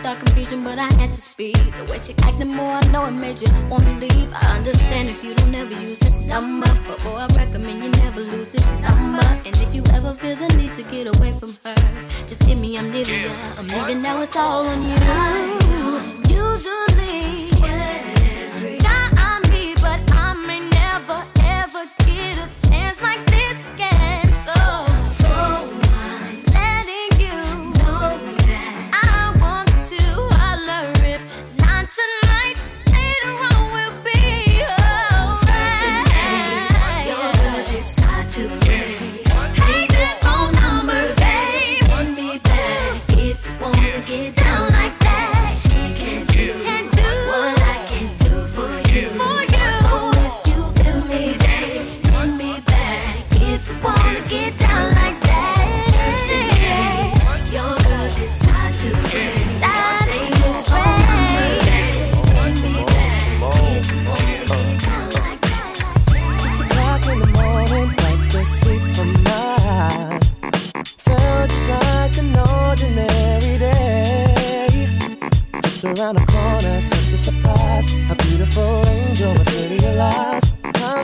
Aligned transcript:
start 0.00 0.18
confusion, 0.18 0.64
but 0.64 0.78
I 0.78 0.88
had 1.00 1.12
to 1.12 1.20
speak. 1.20 1.56
The 1.76 1.84
way 1.84 1.98
she 1.98 2.14
acted 2.22 2.48
more, 2.48 2.72
I 2.72 2.84
know 2.90 3.04
it 3.06 3.12
made 3.12 3.40
you 3.40 3.48
wanna 3.68 3.92
leave. 3.98 4.32
I 4.32 4.56
understand 4.56 5.10
if 5.10 5.22
you 5.22 5.34
don't 5.34 5.54
ever 5.54 5.74
use 5.74 5.98
this 5.98 6.18
number, 6.26 6.70
but 6.88 6.98
boy, 7.04 7.16
I 7.16 7.26
recommend 7.36 7.84
you 7.84 7.90
never 8.04 8.20
lose 8.20 8.48
this 8.48 8.66
number. 8.80 9.26
And 9.46 9.54
if 9.64 9.74
you 9.74 9.82
ever 9.92 10.12
feel 10.14 10.36
the 10.36 10.48
need 10.56 10.74
to 10.76 10.84
get 10.84 11.04
away 11.14 11.32
from 11.32 11.52
her, 11.64 11.76
just 12.26 12.46
give 12.46 12.58
me 12.58 12.78
Olivia. 12.78 13.30
I'm 13.58 13.66
leaving 13.66 14.00
now, 14.02 14.22
it's 14.22 14.36
all 14.36 14.66
on 14.66 14.80
you. 14.90 14.96
Usually. 16.44 17.50
And 17.68 18.29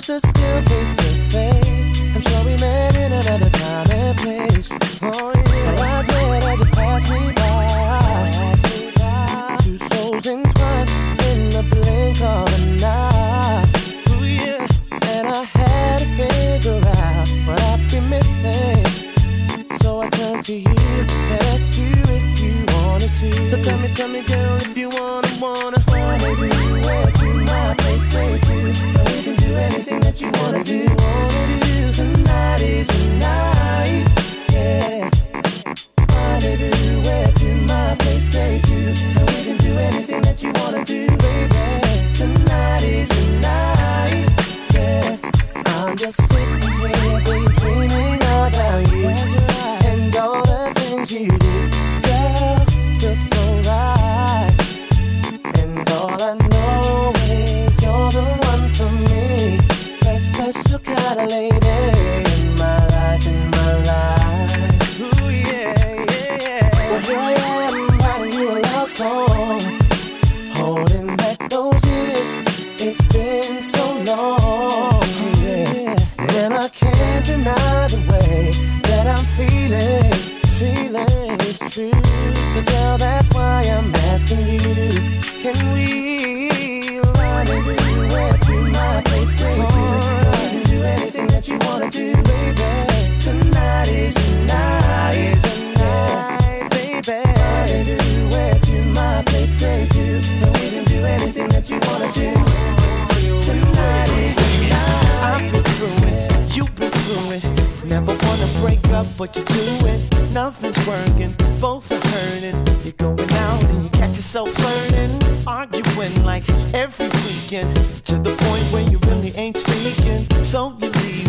such 0.06 0.22
a 0.22 0.28
still 0.28 0.62
face. 0.62 1.05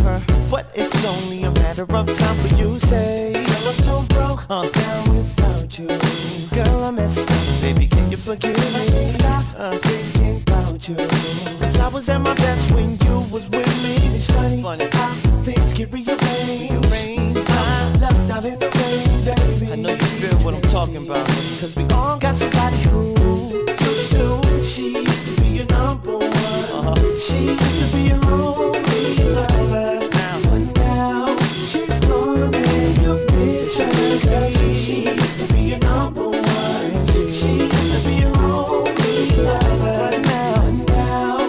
her, 0.07 0.21
but 0.49 0.65
it's 0.73 1.03
only 1.05 1.43
a 1.43 1.51
matter 1.51 1.83
of 1.83 2.17
time 2.17 2.37
for 2.43 2.55
you 2.55 2.79
say, 2.79 3.33
Girl, 3.33 3.67
I'm 3.69 3.75
so 3.87 4.01
broke, 4.13 4.49
I'm 4.49 4.71
down 4.71 5.09
without 5.15 5.77
you. 5.77 5.87
Girl, 6.55 6.83
I 6.83 6.91
messed 6.91 7.29
up, 7.29 7.61
baby, 7.61 7.87
can 7.87 8.09
you 8.11 8.17
forgive 8.17 8.57
me? 8.73 9.09
Stop 9.09 9.45
uh, 9.57 9.71
thinking 9.89 10.41
about 10.41 10.87
you. 10.87 10.95
Cause 11.61 11.79
I 11.79 11.87
was 11.89 12.09
at 12.09 12.21
my 12.21 12.33
best 12.35 12.71
when 12.71 12.97
you 13.05 13.15
was 13.31 13.49
with 13.49 13.71
me. 13.83 13.95
It's 14.15 14.29
funny, 14.31 14.61
funny. 14.61 14.87
how 14.91 15.13
things 15.43 15.73
get 15.73 15.91
rearranged. 15.91 17.49
I 17.49 17.97
left 17.99 18.31
out 18.31 18.45
in 18.45 18.57
the 18.59 18.69
rain, 18.79 19.25
baby. 19.25 19.71
I 19.73 19.75
know 19.75 19.91
you 19.91 20.09
feel 20.21 20.37
what 20.45 20.53
I'm 20.53 20.61
talking 20.61 20.97
about, 21.05 21.25
cause 21.59 21.75
we 21.75 21.83
all 21.95 22.17
got 22.17 22.35
somebody 22.35 22.77
who 22.89 23.13
used 23.89 24.11
to. 24.11 24.63
She 24.63 24.93
used 24.93 25.25
to 25.27 25.41
be 25.41 25.59
a 25.59 25.65
number 25.65 26.17
one. 26.17 26.23
Uh-huh. 26.77 27.17
She 27.17 27.39
used 27.63 27.79
to 27.81 27.87
be 27.95 28.09
a 28.09 28.19
rule. 28.19 28.76
She's 33.77 34.85
she 34.85 35.05
used 35.05 35.37
to 35.37 35.53
be 35.53 35.77
number 35.77 36.29
one. 36.29 37.07
She 37.29 37.59
used 37.61 37.91
to 37.93 37.99
be. 38.07 38.25
But 39.37 40.17
now, 40.25 40.71
now, 40.87 41.47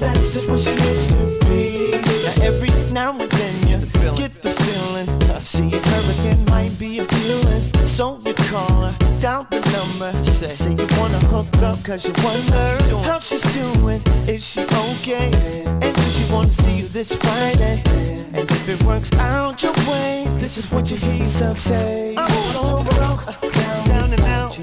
that's 0.00 0.32
just 0.34 0.50
what 0.50 0.58
she 0.58 0.72
used 0.72 1.10
to 1.12 1.38
be. 1.46 1.92
Now 2.24 2.42
every 2.42 2.70
now 2.90 3.12
and 3.12 3.30
then 3.30 3.68
you 3.68 3.76
the 3.76 4.14
get 4.16 4.42
the 4.42 4.50
feeling. 4.50 5.08
See 5.44 5.72
a 5.72 5.78
hurricane 5.78 6.44
might 6.46 6.76
be 6.80 6.98
appealing. 6.98 7.72
So 7.84 8.18
you 8.26 8.34
call 8.34 8.86
her, 8.86 9.20
down 9.20 9.46
the 9.50 9.60
number. 9.70 10.24
Say, 10.24 10.50
say 10.50 10.72
you 10.72 10.86
wanna 10.98 11.20
hook 11.30 11.62
up 11.62 11.84
cause 11.84 12.04
you 12.04 12.12
wonder 12.24 12.78
she 12.88 13.08
how 13.08 13.20
she's 13.20 13.54
doing. 13.54 14.02
Is 14.26 14.44
she 14.44 14.62
okay? 14.62 15.30
And 15.64 15.94
did 15.94 16.12
she 16.12 16.24
wanna 16.32 16.48
see 16.48 16.78
you 16.78 16.88
this 16.88 17.14
Friday? 17.14 18.17
And 18.38 18.48
if 18.52 18.68
it 18.68 18.80
works 18.84 19.12
out 19.14 19.60
your 19.64 19.72
way, 19.90 20.24
this 20.38 20.58
is 20.58 20.70
what 20.70 20.88
you 20.92 20.96
hear 20.96 21.28
some 21.28 21.56
say. 21.56 22.14
I'm 22.16 22.28
so 22.52 22.84
broke, 22.84 23.24
down, 23.52 23.88
down 23.88 24.12
and 24.12 24.20
out. 24.20 24.56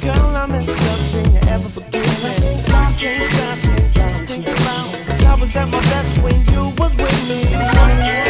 Girl, 0.00 0.36
I'm 0.36 0.54
in 0.54 0.64
something 0.64 1.32
you 1.32 1.40
ever 1.48 1.68
forgive 1.68 2.22
me. 2.22 2.62
I 2.68 2.94
can't 2.96 3.24
stop, 3.24 3.58
can't 3.94 4.30
stop. 4.30 5.06
Cause 5.08 5.24
I 5.24 5.34
was 5.40 5.56
at 5.56 5.68
my 5.70 5.80
best 5.90 6.18
when 6.18 6.38
you 6.52 6.72
was 6.78 6.96
with 6.96 7.28
me. 7.28 8.29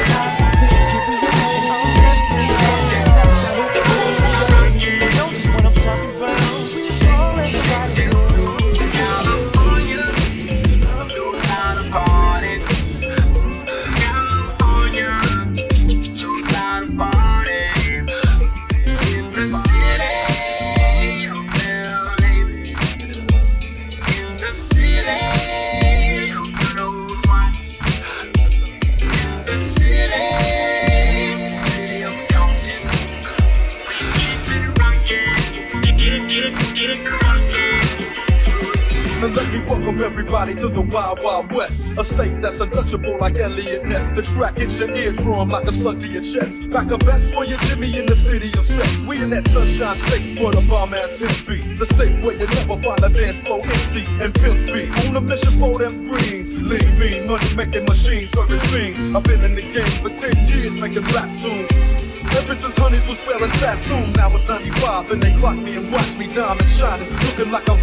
To 40.41 40.69
the 40.69 40.81
Wild 40.81 41.23
Wild 41.23 41.53
West. 41.53 41.99
A 41.99 42.03
state 42.03 42.41
that's 42.41 42.61
untouchable 42.61 43.19
like 43.21 43.37
Eliot 43.37 43.85
Ness. 43.85 44.09
The 44.09 44.23
track 44.23 44.57
hits 44.57 44.81
your 44.81 44.89
eardrum 44.89 45.51
like 45.51 45.69
a 45.69 45.71
slug 45.71 46.01
to 46.01 46.09
your 46.09 46.25
chest. 46.25 46.71
Back 46.71 46.91
a 46.91 46.97
vest 46.97 47.35
for 47.35 47.45
your 47.45 47.59
Jimmy 47.69 47.99
in 47.99 48.07
the 48.07 48.17
city 48.17 48.49
of 48.57 48.65
sex. 48.65 49.05
We 49.07 49.23
in 49.23 49.29
that 49.31 49.47
sunshine 49.47 50.01
state 50.01 50.41
where 50.41 50.51
the 50.51 50.65
bomb 50.65 50.95
ass 50.95 51.21
hits 51.21 51.45
be. 51.45 51.61
The 51.61 51.85
state 51.85 52.25
where 52.25 52.33
you 52.33 52.49
never 52.57 52.81
find 52.81 53.05
a 53.05 53.13
dance 53.13 53.45
floor 53.45 53.61
empty 53.61 54.09
and 54.17 54.33
pimp 54.33 54.57
speed. 54.57 54.89
On 55.13 55.17
a 55.17 55.21
mission 55.21 55.53
for 55.61 55.77
them 55.77 56.09
greens. 56.09 56.57
Lean, 56.57 56.89
mean, 56.97 57.29
money 57.29 57.53
making 57.55 57.85
machines, 57.85 58.33
serving 58.33 58.65
things. 58.73 58.97
I've 59.13 59.23
been 59.23 59.45
in 59.45 59.55
the 59.55 59.67
game 59.77 59.93
for 60.01 60.09
10 60.09 60.25
years 60.57 60.81
making 60.81 61.05
rap 61.13 61.29
tunes. 61.37 62.01
Ever 62.33 62.57
since 62.57 62.81
Honeys 62.81 63.07
was 63.07 63.21
wearing 63.29 63.53
Sassoon, 63.61 64.17
now 64.17 64.33
it's 64.33 64.49
95 64.49 65.13
and 65.13 65.23
they 65.23 65.37
clock 65.37 65.61
me 65.61 65.77
and 65.77 65.93
watch 65.93 66.17
me 66.17 66.33
diamond 66.33 66.65
shining, 66.65 67.13
looking 67.29 67.53
like 67.53 67.69
I'm 67.69 67.79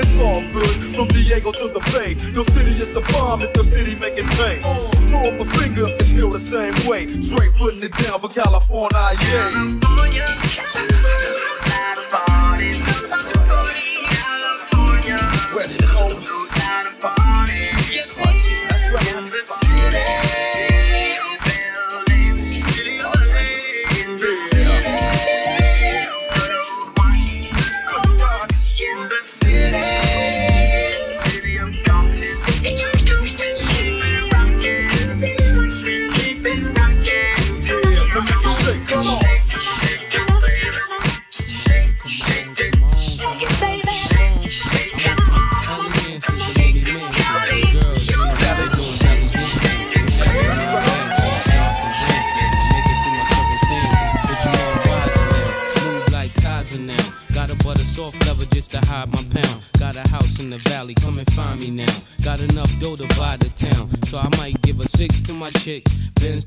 It's 0.00 0.20
all 0.20 0.40
good, 0.52 0.94
from 0.94 1.08
Diego 1.08 1.52
to 1.52 1.68
the 1.68 1.80
Bay. 1.92 2.14
Your 2.32 2.44
city 2.44 2.70
is 2.80 2.92
the 2.92 3.00
bomb 3.12 3.42
if 3.42 3.54
your 3.54 3.64
city 3.64 3.94
making 3.96 4.28
pain. 4.38 4.60
Throw 5.08 5.20
up 5.20 5.40
a 5.40 5.44
finger 5.58 5.86
if 5.86 6.08
you 6.08 6.16
feel 6.16 6.30
the 6.30 6.38
same 6.38 6.74
way. 6.88 7.06
Straight 7.20 7.52
putting 7.54 7.82
it 7.82 7.92
down 7.92 8.20
for 8.20 8.28
California, 8.28 9.16
yeah. 9.32 9.50
California. 9.80 10.28
California. 14.10 15.18
West 15.54 15.84
Coast. 15.84 16.57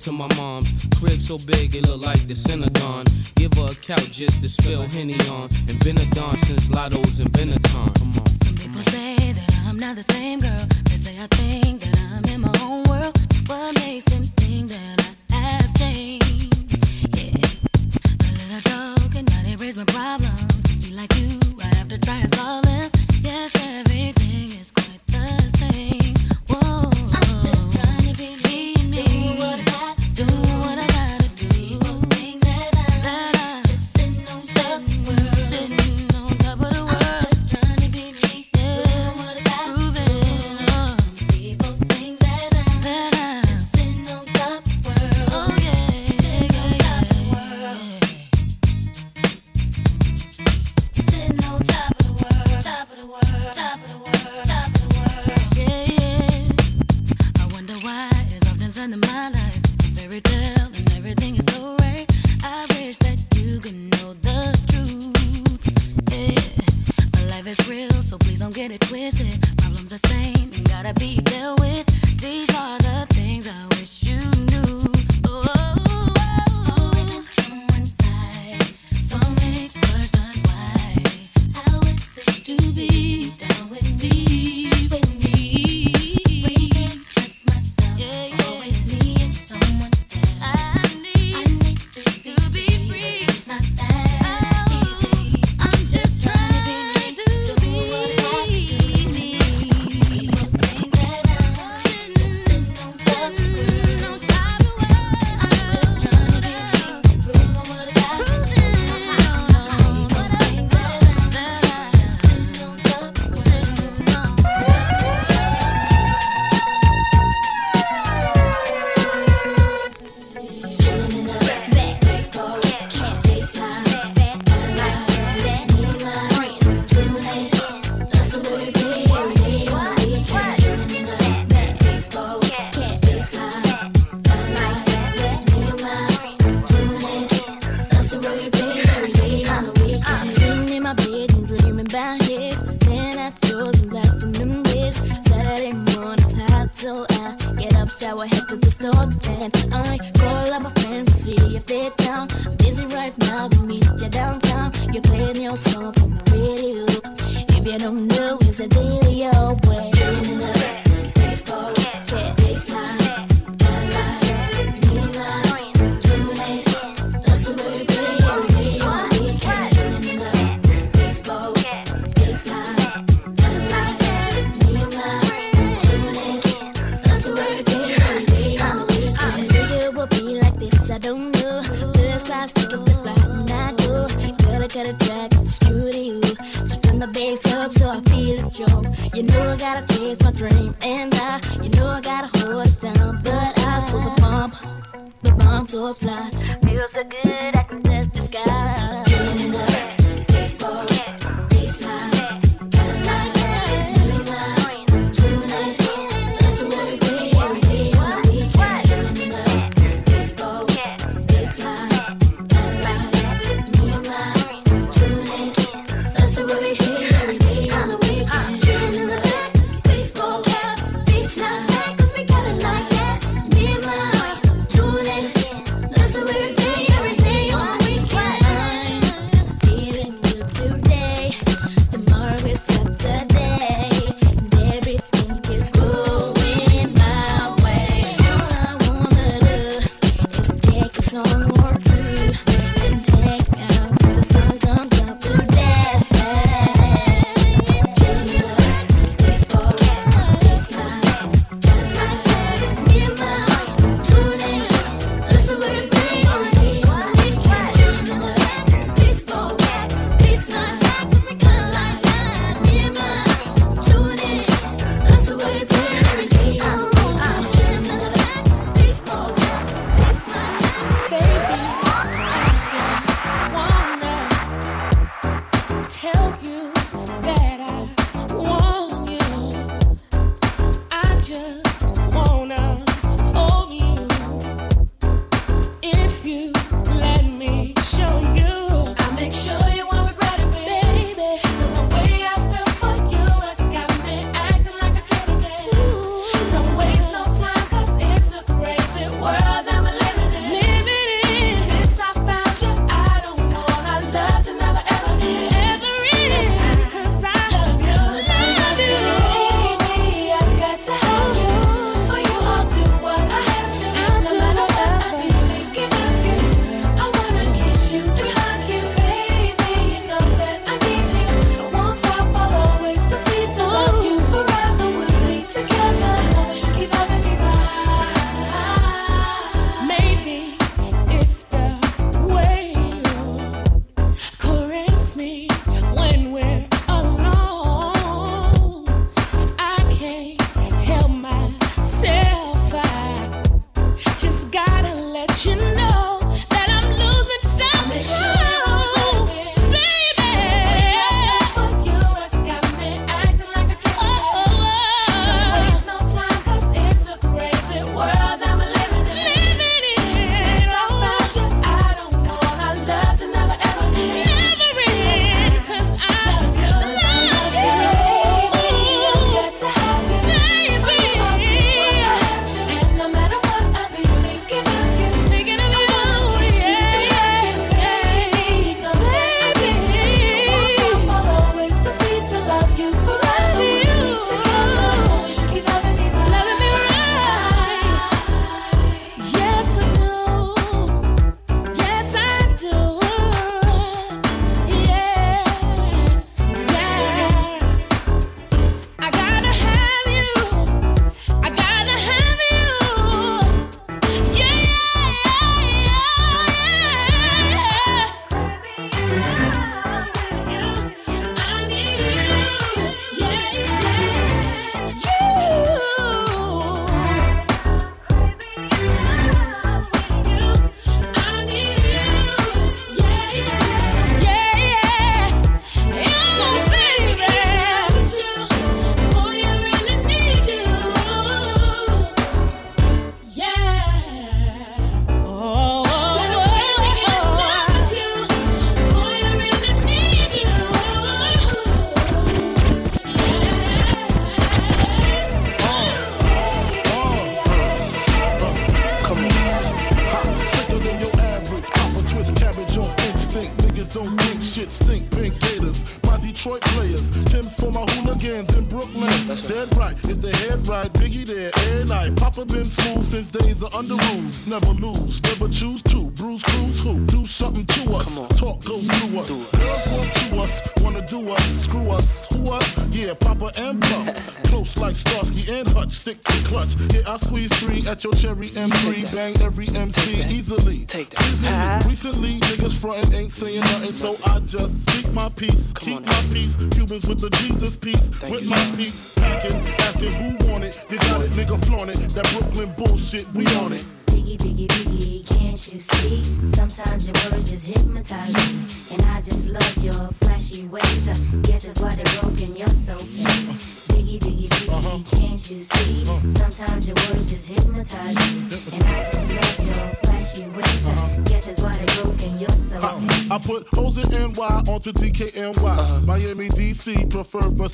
To 0.01 0.11
my 0.11 0.27
mom's 0.35 0.85
crib 0.97 1.21
so 1.21 1.37
big 1.37 1.75
it 1.75 1.87
look 1.87 2.01
like 2.01 2.19
the 2.27 2.33
Synagogue. 2.33 3.05
Give 3.35 3.53
her 3.53 3.71
a 3.71 3.75
couch 3.75 4.11
just 4.11 4.41
to 4.41 4.49
spill 4.49 4.81
Henny 4.81 5.13
on. 5.29 5.47
And 5.69 5.77
been 5.83 5.97
a 5.97 6.05
don 6.15 6.35
since 6.37 6.69
Lotto's 6.69 7.19
and 7.19 7.31
Benetton. 7.31 7.93
Come 7.99 8.13
on. 8.17 8.27
Some 8.41 8.57
people 8.57 8.81
say 8.89 9.15
that 9.15 9.49
I'm 9.67 9.77
not 9.77 9.95
the 9.95 10.03
same 10.03 10.39
girl. 10.39 10.65
They 10.85 10.97
say 10.97 11.15
I 11.21 11.27
think 11.37 11.81
that 11.81 11.95
I'm 12.11 12.25
in 12.33 12.41
my 12.41 12.53
own 12.63 12.83
world. 12.89 13.13
What 13.45 13.75
makes 13.75 14.05
them 14.05 14.23
think 14.41 14.69
that 14.69 15.15
I 15.31 15.35
have 15.35 15.73
changed? 15.75 16.73
Yeah. 17.15 17.37
A 18.25 18.31
little 18.41 18.61
joke 18.71 19.15
and 19.15 19.29
now 19.29 19.41
they 19.43 19.55
raise 19.63 19.77
my 19.77 19.85
problems. 19.85 20.87
Be 20.87 20.95
like 20.95 21.13
you, 21.19 21.39
I 21.61 21.75
have 21.75 21.89
to 21.89 21.97
try 21.99 22.17
and 22.17 22.35
solve 22.35 22.65
them. 22.65 22.89
Yes, 23.23 23.55
everything 23.55 24.49
is 24.59 24.71
quite 24.71 25.05
the 25.07 25.57
same. 25.57 26.15
so 26.47 26.90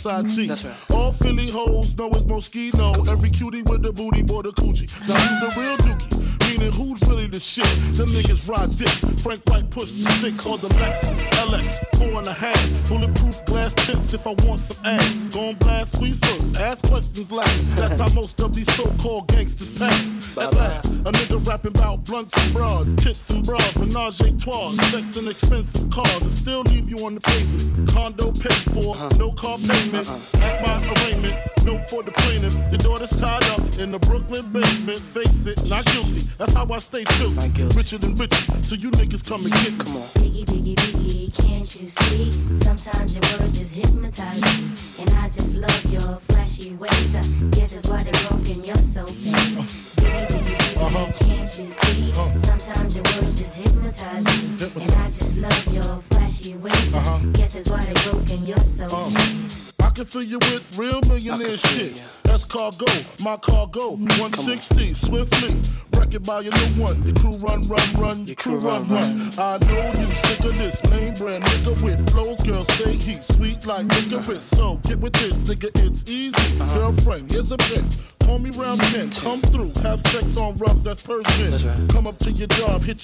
Versace. 0.08 0.24
Mm-hmm. 0.24 0.48
That's 0.48 0.66
right. 0.66 0.92
All 0.92 1.12
Philly 1.12 1.50
hoes 1.50 1.96
know 1.98 2.08
it's 2.08 2.22
Moschino. 2.22 3.08
Every 3.10 3.30
cutie 3.30 3.64
with 3.64 3.82
the 3.82 3.92
booty, 3.92 4.24
boy, 4.24 4.42
the 4.42 4.52
coochie. 4.52 4.88
Now 5.08 5.16
who's 5.16 5.56
the 5.56 5.62
real 5.62 5.78
dookie? 5.78 6.48
Meaning 6.48 6.72
who's 6.72 7.02
really 7.10 7.28
the 7.28 7.40
shit? 7.40 7.68
Them 7.98 8.10
niggas 8.10 8.48
ride 8.48 8.72
dicks. 8.78 9.22
Frank 9.22 9.42
White 9.50 9.70
push 9.70 9.92
the 9.92 10.10
six 10.22 10.46
on 10.46 10.60
the 10.62 10.70
Lexus 10.80 11.28
LX, 11.44 11.68
four 11.98 12.20
and 12.20 12.28
a 12.28 12.34
half. 12.34 12.58
Bulletproof 12.88 13.44
glass 13.46 13.74
tips 13.74 14.14
if 14.14 14.26
I 14.26 14.34
want 14.46 14.62
some 14.62 14.86
ass. 14.86 15.07
So 38.62 38.76
you 38.76 38.92
niggas 38.92 39.28
come 39.28 39.46
and 39.46 39.54
get 39.54 39.72
me. 39.72 39.86
Come 39.86 39.98
on. 39.98 40.17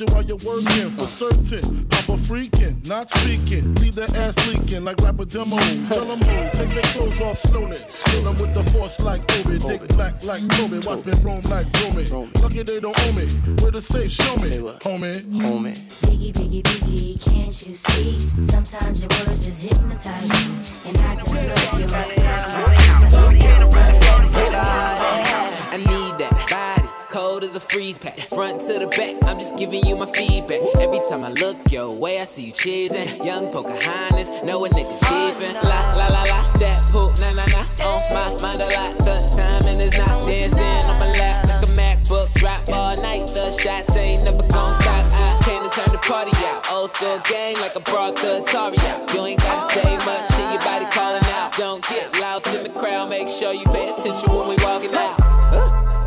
While 0.01 0.23
you're 0.23 0.37
working. 0.37 0.89
For 0.91 1.05
certain, 1.05 1.87
I'm 1.91 2.09
a 2.09 2.17
freaking, 2.17 2.87
not 2.87 3.09
speaking. 3.09 3.75
Leave 3.75 3.95
their 3.95 4.09
ass 4.15 4.35
leaking 4.47 4.83
like 4.83 4.99
rapper 5.01 5.25
demo. 5.25 5.57
Tell 5.89 6.05
them 6.05 6.19
who, 6.19 6.49
take 6.57 6.73
their 6.73 6.83
clothes 6.93 7.21
off 7.21 7.37
slowly. 7.37 7.77
Kill 8.05 8.23
them 8.23 8.35
with 8.41 8.53
the 8.53 8.63
force 8.71 8.99
like 9.01 9.21
Obi. 9.39 9.57
Dick 9.59 9.87
black 9.89 10.23
like 10.23 10.47
Kobe. 10.49 10.79
Watch 10.85 11.05
me 11.05 11.13
roam 11.21 11.41
like 11.43 11.67
Romy. 11.81 12.05
Lucky 12.41 12.63
they 12.63 12.79
don't 12.79 12.97
owe 12.99 13.11
me. 13.13 13.25
Where 13.61 13.71
to 13.71 13.81
say, 13.81 14.07
show 14.07 14.35
me, 14.37 14.49
homie. 14.81 15.21
Homie. 15.43 15.72
Pocahontas, 33.53 34.41
know 34.41 34.65
a 34.65 34.69
nigga's 34.69 34.99
beefing. 35.05 35.53
La 35.69 35.93
la 35.93 36.07
la 36.09 36.23
la, 36.25 36.53
that 36.57 36.81
poop, 36.89 37.13
na 37.21 37.29
na 37.37 37.45
na. 37.53 37.61
On 37.85 38.01
my 38.09 38.33
mind 38.41 38.61
a 38.65 38.69
lot, 38.73 38.97
the 39.05 39.13
timing 39.37 39.77
is 39.77 39.93
not 39.95 40.25
dancing 40.25 40.57
on 40.89 40.97
my 40.97 41.13
lap 41.21 41.45
like 41.45 41.61
a 41.61 41.69
MacBook. 41.77 42.33
Drop 42.33 42.67
all 42.69 42.99
night, 43.03 43.27
the 43.27 43.55
shots 43.61 43.95
ain't 43.95 44.23
never 44.23 44.41
gon' 44.41 44.73
stop. 44.81 45.05
I 45.13 45.39
came 45.45 45.61
to 45.61 45.69
turn 45.69 45.93
the 45.93 45.99
party 45.99 46.31
out. 46.49 46.65
Old 46.71 46.89
school 46.89 47.21
gang 47.29 47.53
like 47.61 47.77
I 47.77 47.81
brought 47.81 48.15
the 48.15 48.41
Atari 48.41 48.81
out. 48.89 49.13
You 49.13 49.21
ain't 49.21 49.39
gotta 49.39 49.71
say 49.71 49.97
much, 50.01 50.25
shit, 50.33 50.49
your 50.49 50.63
body 50.65 50.85
calling 50.89 51.23
out. 51.37 51.53
Don't 51.55 51.87
get 51.87 52.09
lost 52.19 52.47
in 52.55 52.63
the 52.63 52.69
crowd, 52.69 53.11
make 53.11 53.29
sure 53.29 53.53
you 53.53 53.65
pay 53.65 53.93
attention 53.93 54.33
when 54.33 54.49
we 54.49 54.57
walking 54.65 54.95
out. 54.95 55.21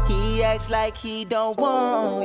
He 0.09 0.43
acts 0.43 0.69
like 0.69 0.97
he 0.97 1.25
don't 1.25 1.57
want 1.59 2.16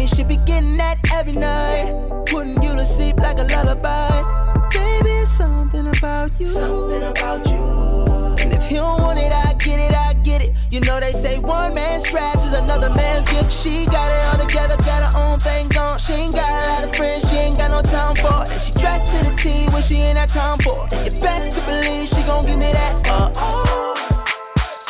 he 0.00 0.06
should 0.06 0.28
be 0.28 0.36
getting 0.44 0.76
that 0.76 0.98
every 1.14 1.32
night, 1.32 1.86
putting 2.26 2.60
you 2.62 2.72
to 2.74 2.84
sleep 2.84 3.16
like 3.16 3.38
a 3.38 3.44
lullaby. 3.44 4.68
Baby, 4.70 5.24
something 5.26 5.86
about 5.86 6.32
you. 6.38 6.46
Something 6.46 7.02
about 7.02 7.46
you. 7.46 8.36
And 8.42 8.52
if 8.52 8.66
he 8.66 8.74
don't 8.74 9.00
want 9.00 9.18
it, 9.18 9.32
I 9.32 9.54
get 9.54 9.78
it, 9.78 9.94
I 9.94 10.14
get 10.22 10.42
it. 10.42 10.54
You 10.70 10.80
know 10.80 11.00
they 11.00 11.12
say 11.12 11.38
one 11.38 11.74
man's 11.74 12.02
trash 12.02 12.44
is 12.44 12.52
another 12.52 12.90
man's 12.90 13.24
gift. 13.30 13.52
She 13.52 13.86
got 13.86 14.10
it 14.12 14.20
all 14.28 14.46
together, 14.46 14.76
got 14.84 15.00
her 15.06 15.18
own 15.18 15.38
thing 15.38 15.68
going. 15.68 15.98
She 15.98 16.12
ain't 16.12 16.34
got 16.34 16.50
a 16.50 16.60
lot 16.68 16.84
of 16.84 16.96
friends, 16.96 17.30
she 17.30 17.36
ain't 17.36 17.56
got 17.56 17.70
no 17.70 17.80
time 17.80 18.16
for 18.16 18.44
it. 18.44 18.52
And 18.52 18.60
she 18.60 18.72
dressed 18.78 19.08
to 19.16 19.30
the 19.30 19.36
T 19.40 19.72
when 19.72 19.82
she 19.82 19.96
ain't 19.96 20.16
that 20.16 20.28
time 20.28 20.58
for 20.58 20.86
it. 20.86 20.92
And 20.92 21.02
you 21.06 21.20
best 21.22 21.56
to 21.56 21.64
believe 21.70 22.08
she 22.08 22.22
gon' 22.28 22.44
give 22.44 22.58
me 22.58 22.70
that. 22.70 22.94
Uh 23.06 23.32
oh. 23.36 23.94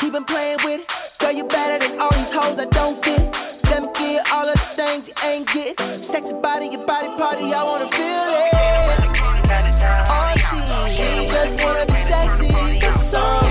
He 0.01 0.11
been 0.11 0.25
playing 0.25 0.59
with 0.64 0.81
it. 0.81 1.19
Girl, 1.21 1.33
you 1.33 1.45
better 1.45 1.87
than 1.87 2.01
all 2.01 2.12
these 2.12 2.33
hoes, 2.33 2.59
I 2.59 2.64
don't 2.66 3.03
get 3.05 3.21
it. 3.21 3.56
Let 4.37 4.49
me 4.49 4.49
get 4.49 4.49
all 4.49 4.49
of 4.49 4.55
the 4.55 4.61
things 4.61 5.09
you 5.09 5.14
ain't 5.29 5.49
get. 5.49 5.81
Sexy 5.81 6.35
body, 6.35 6.68
your 6.68 6.87
body 6.87 7.09
party, 7.09 7.53
I 7.55 7.62
wanna 7.64 7.87
feel 7.87 8.35
it. 8.44 8.57
Oh, 10.09 10.33
she, 10.37 10.59
she 10.94 11.27
just 11.27 11.62
wanna 11.62 11.87
be 11.87 11.92
sexy 11.92 12.49
for 12.81 12.99
somebody. 12.99 13.45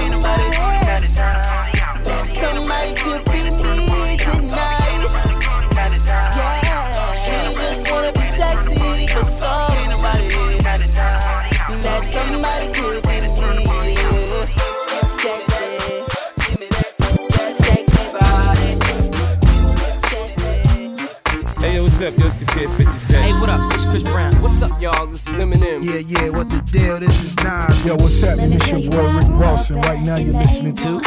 What's 21.96 22.08
up, 22.08 22.20
yo? 22.20 22.26
It's 22.28 22.36
the 22.36 22.46
Kid 22.48 22.70
50 22.74 23.00
Cent. 23.00 23.24
Hey, 23.24 23.32
what 23.40 23.50
up? 23.50 23.74
It's 23.74 23.86
Chris 23.86 24.04
Brown. 24.04 24.34
What's 24.42 24.62
up, 24.62 24.82
y'all? 24.82 25.08
This 25.08 25.26
is 25.26 25.36
Eminem. 25.36 25.82
Yeah, 25.82 26.00
yeah, 26.00 26.28
what 26.28 26.50
the 26.50 26.60
deal? 26.70 27.00
This 27.00 27.24
is 27.24 27.34
Nas. 27.38 27.86
Yo, 27.86 27.94
what's 27.94 28.20
happening? 28.20 28.52
It's 28.52 28.70
your 28.70 28.82
boy 28.92 29.14
Rick 29.14 29.30
Ross, 29.30 29.70
and 29.70 29.86
right 29.86 30.02
now 30.02 30.18
you're 30.18 30.34
listening 30.34 30.76
to. 30.76 31.00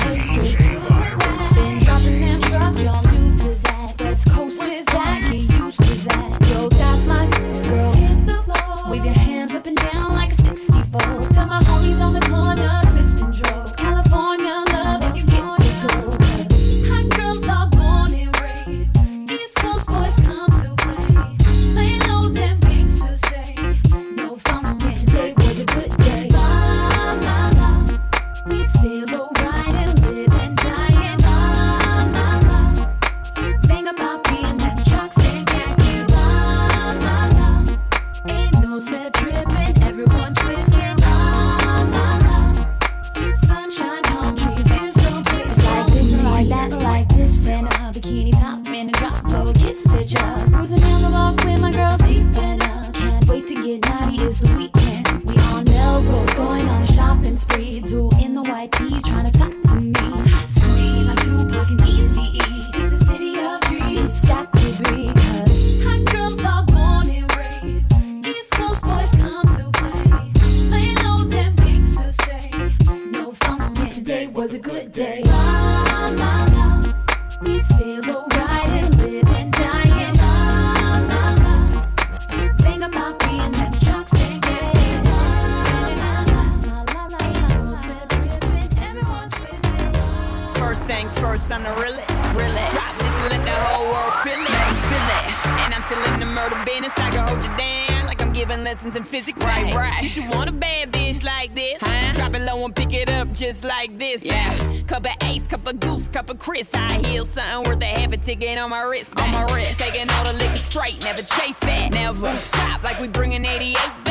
Ticket 108.58 108.64
on 108.64 108.70
my 108.70 108.82
wrist. 108.82 109.20
On 109.20 109.30
my 109.30 109.44
wrist. 109.52 109.80
Taking 109.80 110.08
all 110.10 110.24
the 110.24 110.32
liquor 110.34 110.56
straight, 110.56 111.02
never 111.02 111.22
chase 111.22 111.58
that. 111.60 111.92
Never. 111.92 112.36
Top 112.36 112.82
like 112.82 113.00
we 113.00 113.08
bringing 113.08 113.44
88 113.44 114.07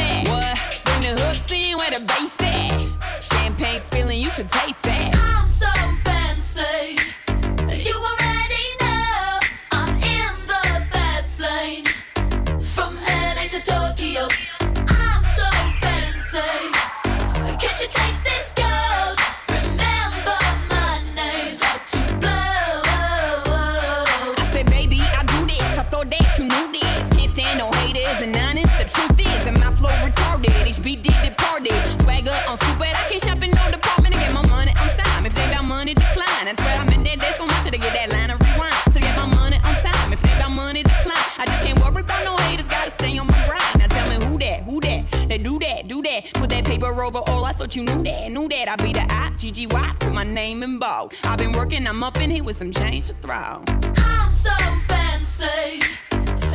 Swagger 32.02 32.38
on 32.48 32.58
stupid, 32.58 32.94
I 32.96 33.06
can't 33.10 33.22
shop 33.24 33.44
in 33.44 33.52
no 33.52 33.72
department 33.72 34.14
to 34.14 34.20
get 34.20 34.34
my 34.34 34.46
money 34.48 34.72
on 34.80 34.90
time. 34.96 35.26
If 35.26 35.36
they 35.36 35.46
about 35.46 35.66
money, 35.66 35.94
decline. 35.94 36.48
I 36.48 36.54
swear 36.54 36.76
I'm 36.78 36.90
in 36.94 37.04
there, 37.04 37.18
there's 37.18 37.36
so 37.36 37.46
much 37.46 37.64
to 37.64 37.78
get 37.78 37.94
that 37.94 38.10
line 38.12 38.32
of 38.32 38.40
rewind. 38.42 38.94
To 38.94 39.00
get 39.00 39.16
my 39.16 39.26
money 39.26 39.58
on 39.58 39.76
time. 39.76 40.14
If 40.14 40.22
they 40.22 40.34
about 40.34 40.52
money, 40.52 40.84
decline. 40.84 41.28
I 41.38 41.46
just 41.46 41.62
can't 41.62 41.80
worry 41.80 42.02
about 42.02 42.24
no 42.24 42.36
haters, 42.38 42.68
gotta 42.68 42.92
stay 42.92 43.18
on 43.18 43.28
my 43.28 43.40
grind. 43.46 43.80
Now 43.80 43.88
tell 43.88 44.10
me 44.10 44.26
who 44.26 44.38
that, 44.40 44.64
who 44.64 44.80
that, 44.82 45.30
they 45.30 45.38
do 45.38 45.60
that, 45.60 45.88
do 45.88 46.02
that. 46.02 46.34
Put 46.34 46.50
that 46.50 46.66
paper 46.66 47.04
over 47.04 47.20
all, 47.20 47.46
I 47.46 47.52
thought 47.52 47.76
you 47.76 47.84
knew 47.84 48.04
that, 48.04 48.32
knew 48.32 48.48
that. 48.50 48.70
I 48.70 48.76
be 48.78 48.94
the 48.94 49.02
I, 49.02 49.32
GGY, 49.36 50.00
put 50.00 50.14
my 50.14 50.24
name 50.24 50.64
in 50.64 50.80
bold. 50.80 51.14
I've 51.24 51.38
been 51.38 51.52
working, 51.54 51.86
I'm 51.88 52.04
up 52.04 52.18
in 52.20 52.30
here 52.32 52.44
with 52.44 52.56
some 52.58 52.72
change 52.72 53.08
to 53.08 53.14
throw. 53.14 53.64
I'm 53.98 54.32
so 54.32 54.56
fancy. 54.88 55.82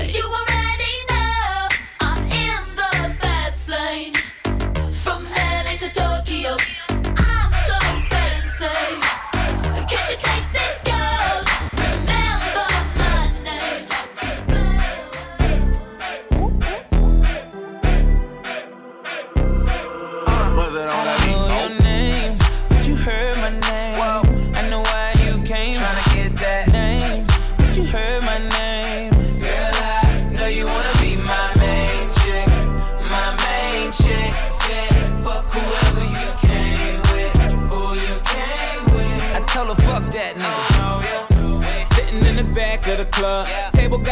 You 0.03 0.25
already 0.25 0.82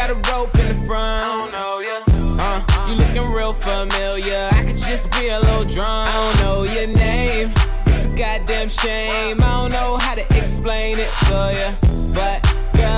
got 0.01 0.09
a 0.09 0.31
rope 0.31 0.55
in 0.57 0.67
the 0.67 0.85
front. 0.85 1.23
I 1.23 1.37
don't 1.37 1.51
know 1.51 1.79
ya. 1.79 2.01
Uh, 2.41 2.89
you 2.89 2.95
looking 2.95 3.31
real 3.31 3.53
familiar. 3.53 4.49
I 4.51 4.63
could 4.65 4.77
just 4.77 5.11
be 5.11 5.27
a 5.27 5.39
little 5.39 5.63
drunk. 5.63 6.09
I 6.09 6.15
don't 6.15 6.43
know 6.43 6.63
your 6.63 6.87
name. 6.87 7.53
It's 7.85 8.05
a 8.05 8.09
goddamn 8.17 8.69
shame. 8.69 9.37
I 9.43 9.61
don't 9.61 9.71
know 9.71 9.97
how 9.97 10.15
to 10.15 10.25
explain 10.35 10.97
it 10.97 11.11
to 11.27 11.53
ya. 11.53 11.75
But 12.15 12.41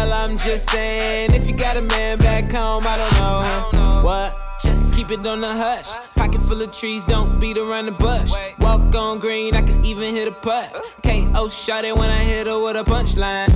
girl, 0.04 0.14
I'm 0.14 0.38
just 0.38 0.70
saying, 0.70 1.34
if 1.34 1.50
you 1.50 1.56
got 1.56 1.78
a 1.78 1.82
man 1.82 2.18
back 2.18 2.52
home, 2.52 2.86
I 2.88 2.98
don't 2.98 3.14
know 3.20 3.42
him. 3.42 4.04
What? 4.04 4.38
Just 4.64 4.96
keep 4.96 5.12
it 5.12 5.26
on 5.26 5.42
the 5.42 5.52
hush. 5.52 5.90
Pocket 6.16 6.42
full 6.42 6.62
of 6.62 6.72
trees, 6.72 7.06
don't 7.06 7.40
beat 7.40 7.58
around 7.58 7.88
the 7.88 7.92
bush. 7.92 8.32
Walk 8.60 8.96
on 8.96 9.20
green, 9.20 9.56
I 9.56 9.62
can 9.62 9.84
even 9.84 10.16
hit 10.16 10.28
a 10.28 10.32
putt. 10.32 10.74
KO 11.04 11.50
shot 11.50 11.86
it 11.86 11.96
when 11.96 12.10
I 12.10 12.24
hit 12.24 12.48
her 12.48 12.62
with 12.62 12.78
a 12.78 12.84
punchline. 12.84 13.50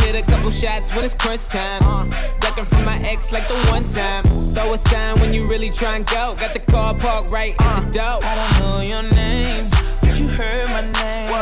Hit 0.00 0.14
a 0.14 0.22
couple 0.30 0.50
shots 0.50 0.90
when 0.94 1.04
it's 1.04 1.14
crunch 1.14 1.46
time. 1.48 2.10
Ducking 2.40 2.66
from 2.66 2.84
my 2.84 2.98
ex 2.98 3.32
like 3.32 3.46
the 3.48 3.54
one 3.70 3.84
time. 3.84 4.24
Throw 4.54 4.74
a 4.74 4.78
sign 4.78 5.20
when 5.20 5.32
you 5.32 5.46
really 5.46 5.70
try 5.70 5.96
and 5.96 6.06
go. 6.06 6.36
Got 6.38 6.54
the 6.54 6.60
car 6.60 6.94
parked 6.94 7.30
right 7.30 7.54
at 7.60 7.86
the 7.86 7.98
door. 7.98 8.20
I 8.22 8.34
don't 8.34 8.60
know 8.60 8.80
your 8.80 9.02
name, 9.02 9.70
but 10.00 10.18
you 10.18 10.28
heard 10.28 10.68
my 10.68 10.82
name. 10.82 11.32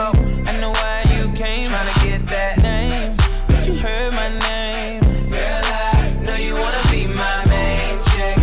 I 0.46 0.56
know 0.60 0.70
why 0.70 1.04
you 1.16 1.32
came. 1.34 1.68
Tryna 1.70 2.04
get 2.04 2.26
that 2.28 2.58
name, 2.62 3.09
heard 3.80 4.12
my 4.12 4.28
name. 4.28 5.00
Girl, 5.30 5.62
I 5.64 6.14
know 6.22 6.36
you 6.36 6.54
wanna 6.54 6.82
be 6.90 7.06
my 7.06 7.44
main 7.48 7.98
chick, 8.10 8.36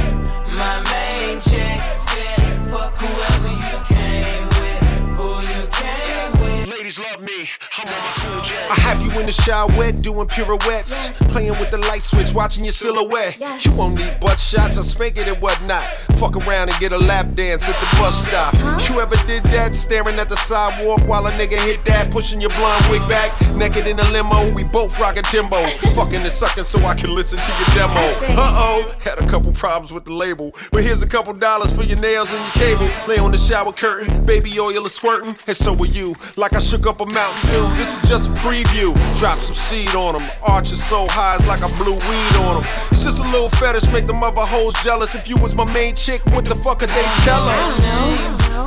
my 0.50 0.82
main 0.94 1.40
chick. 1.40 1.80
Said 1.96 2.58
fuck 2.72 2.94
whoever 2.98 3.54
you 3.70 3.78
came 3.86 4.48
with, 4.60 4.82
who 5.18 5.30
you 5.54 5.64
came 5.82 6.32
with. 6.42 6.68
Ladies 6.68 6.98
love 6.98 7.22
me. 7.22 7.50
I'm 7.78 7.88
on 7.88 7.94
my. 7.94 8.27
I 8.70 8.76
have 8.82 9.02
you 9.02 9.20
in 9.20 9.26
the 9.26 9.32
shower 9.32 9.68
wet, 9.78 10.02
doing 10.02 10.28
pirouettes. 10.28 11.10
Playing 11.32 11.58
with 11.60 11.72
the 11.72 11.78
light 11.78 12.02
switch, 12.02 12.34
watching 12.34 12.64
your 12.64 12.72
silhouette. 12.72 13.40
You 13.64 13.72
won't 13.78 13.96
need 13.96 14.18
butt 14.20 14.40
shots, 14.40 14.78
I 14.78 14.82
spank 14.82 15.18
it 15.18 15.28
and 15.28 15.42
whatnot. 15.42 15.86
Fuck 16.20 16.36
around 16.36 16.70
and 16.70 16.80
get 16.80 16.92
a 16.92 16.98
lap 16.98 17.34
dance 17.34 17.68
at 17.68 17.76
the 17.76 17.98
bus 17.98 18.28
stop. 18.28 18.54
You 18.90 19.00
ever 19.00 19.16
did 19.28 19.44
that? 19.46 19.76
Staring 19.76 20.20
at 20.20 20.30
the 20.30 20.36
sidewalk 20.36 21.02
while 21.08 21.26
a 21.28 21.32
nigga 21.32 21.60
hit 21.60 21.84
that, 21.86 22.12
pushing 22.12 22.42
your 22.42 22.50
blonde 22.52 22.86
wig 22.90 23.08
back. 23.08 23.32
Naked 23.58 23.88
in 23.88 24.00
a 24.00 24.12
limo, 24.12 24.54
we 24.54 24.64
both 24.64 25.00
rocking 25.00 25.24
Timbos. 25.24 25.72
Fucking 25.96 26.22
and 26.22 26.32
sucking 26.32 26.66
so 26.66 26.80
I 26.86 26.96
can 26.96 27.14
listen 27.14 27.40
to 27.40 27.48
your 27.48 27.88
demo. 27.88 28.02
Uh 28.40 28.54
oh, 28.58 28.96
had 29.00 29.20
a 29.20 29.28
couple 29.28 29.52
problems 29.52 29.92
with 29.94 30.06
the 30.06 30.14
label. 30.14 30.54
But 30.72 30.84
here's 30.84 31.02
a 31.02 31.08
couple 31.08 31.34
dollars 31.34 31.72
for 31.72 31.84
your 31.84 32.00
nails 32.00 32.32
and 32.32 32.40
your 32.40 32.78
cable. 32.78 33.08
Lay 33.08 33.18
on 33.18 33.32
the 33.32 33.38
shower 33.38 33.72
curtain, 33.72 34.26
baby 34.26 34.60
oil 34.60 34.86
is 34.86 34.94
squirting, 34.94 35.36
and 35.48 35.56
so 35.56 35.74
are 35.74 35.86
you. 35.86 36.16
Like 36.36 36.54
I 36.54 36.60
shook 36.60 36.86
up 36.88 37.02
a 37.02 37.06
Mountain 37.06 37.52
Dew. 37.52 37.68
This 37.78 38.02
is 38.02 38.10
just 38.10 38.30
a 38.30 38.42
preview. 38.64 38.94
Drop 39.20 39.38
some 39.38 39.56
seed 39.56 39.96
on 39.96 40.14
them. 40.14 40.30
Arches 40.48 40.84
so 40.84 41.08
high, 41.10 41.36
it's 41.36 41.48
like 41.48 41.62
I 41.62 41.70
blew 41.78 41.94
weed 41.94 42.36
on 42.46 42.62
them. 42.62 42.72
It's 42.92 43.04
just 43.04 43.20
a 43.24 43.28
little 43.30 43.50
fetish, 43.50 43.92
make 43.92 44.08
them 44.08 44.24
other 44.24 44.42
hoes 44.42 44.74
jealous. 44.84 45.16
If 45.16 45.30
you 45.30 45.38
was 45.38 45.56
my 45.56 45.66
main 45.66 45.96
chick, 45.96 46.26
what 46.28 46.46
the 46.46 46.56
fuck 46.56 46.80
could 46.80 46.90
they 46.90 47.08
tell 47.24 47.48
us? 47.48 47.80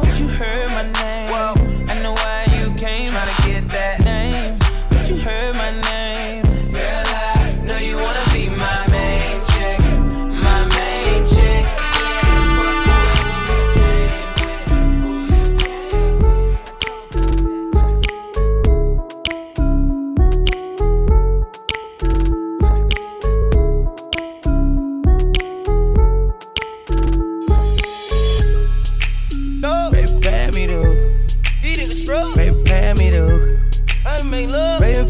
But 0.03 0.18
you 0.18 0.29
heard 0.29 0.70
my 0.70 0.83
name. 0.83 1.88
I 1.88 2.00
know 2.03 2.12
why 2.12 2.46
you 2.59 2.74
came. 2.76 3.12
Tryna 3.12 3.46
get 3.46 3.68
that 3.68 4.00
name. 4.05 4.59
But 4.90 5.09
you 5.09 5.16
heard 5.16 5.55
my 5.57 5.70
name. 5.70 5.99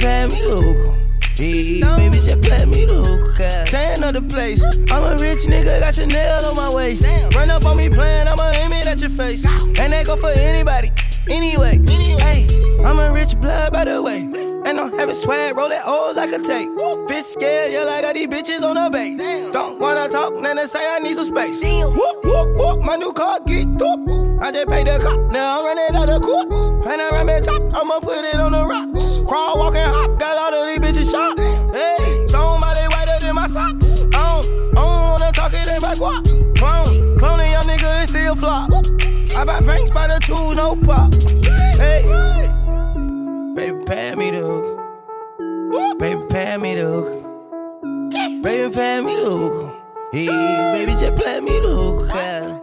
Pay 0.00 0.26
me 0.32 0.40
the 0.40 0.56
hook. 0.56 0.96
Hey, 1.36 1.84
baby, 1.84 2.16
just 2.16 2.40
play 2.40 2.64
me 2.64 2.88
the 2.88 3.04
hook. 3.04 3.36
Tan 3.68 4.02
of 4.02 4.16
the 4.16 4.22
place. 4.32 4.64
I'm 4.90 5.04
a 5.04 5.12
rich 5.20 5.44
nigga, 5.44 5.80
got 5.80 5.94
Chanel 5.94 6.40
on 6.40 6.56
my 6.56 6.72
waist. 6.74 7.04
Run 7.36 7.50
up 7.50 7.66
on 7.66 7.76
me 7.76 7.90
playing, 7.90 8.26
I'ma 8.26 8.48
aim 8.64 8.72
it 8.72 8.86
at 8.88 9.00
your 9.00 9.10
face. 9.10 9.44
And 9.44 9.92
that 9.92 10.06
go 10.06 10.16
for 10.16 10.32
anybody. 10.32 10.88
Anyway, 11.28 11.84
hey, 12.24 12.48
I'm 12.82 12.98
a 12.98 13.12
rich 13.12 13.38
blood 13.40 13.74
by 13.74 13.84
the 13.84 14.00
way. 14.00 14.24
And 14.64 14.80
I'm 14.80 14.96
having 14.96 15.14
swag, 15.14 15.56
roll 15.56 15.68
that 15.68 15.86
old 15.86 16.16
like 16.16 16.32
a 16.32 16.40
tape. 16.40 16.70
Bitch 17.04 17.36
scared, 17.36 17.72
yeah, 17.72 17.84
like 17.84 18.04
I 18.04 18.12
got 18.12 18.14
these 18.14 18.28
bitches 18.28 18.64
on 18.64 18.76
the 18.76 18.88
base. 18.88 19.50
Don't 19.50 19.80
wanna 19.80 20.08
talk, 20.08 20.32
then 20.42 20.56
they 20.56 20.64
say 20.64 20.80
I 20.80 20.98
need 21.00 21.14
some 21.14 21.26
space. 21.26 21.60
Whoop, 21.60 22.24
whoop, 22.24 22.56
whoop, 22.56 22.82
my 22.82 22.96
new 22.96 23.12
car 23.12 23.38
geeked 23.40 23.80
up. 23.84 24.00
I 24.40 24.50
just 24.50 24.68
paid 24.68 24.86
the 24.86 24.96
cop, 24.96 25.30
now 25.30 25.60
I'm 25.60 25.64
running 25.64 25.94
out 25.94 26.08
of 26.08 26.22
court. 26.22 26.48
Panoramic 26.84 27.44
top, 27.44 27.60
I'ma 27.76 28.00
put 28.00 28.24
it 28.24 28.40
on 28.40 28.52
the 28.52 28.64
rocks. 28.64 28.89
I 39.40 39.44
buy 39.46 39.58
banks 39.60 39.90
by 39.90 40.06
the 40.06 40.18
two, 40.20 40.54
no 40.54 40.76
pop. 40.84 41.14
Hey, 41.80 42.04
baby, 43.54 43.82
pay 43.86 44.14
me 44.14 44.30
the 44.30 44.40
hook. 44.42 45.98
Baby, 45.98 46.22
pay 46.28 46.58
me 46.58 46.74
the 46.74 46.82
hook. 46.82 48.42
Baby, 48.42 48.74
pay 48.74 49.00
me 49.00 49.16
the 49.16 49.30
hook. 49.30 49.80
Hey, 50.12 50.26
baby, 50.74 50.92
just 50.92 51.14
play 51.16 51.40
me 51.40 51.58
the 51.58 51.68
hook. 51.68 52.10
yeah. 52.14 52.59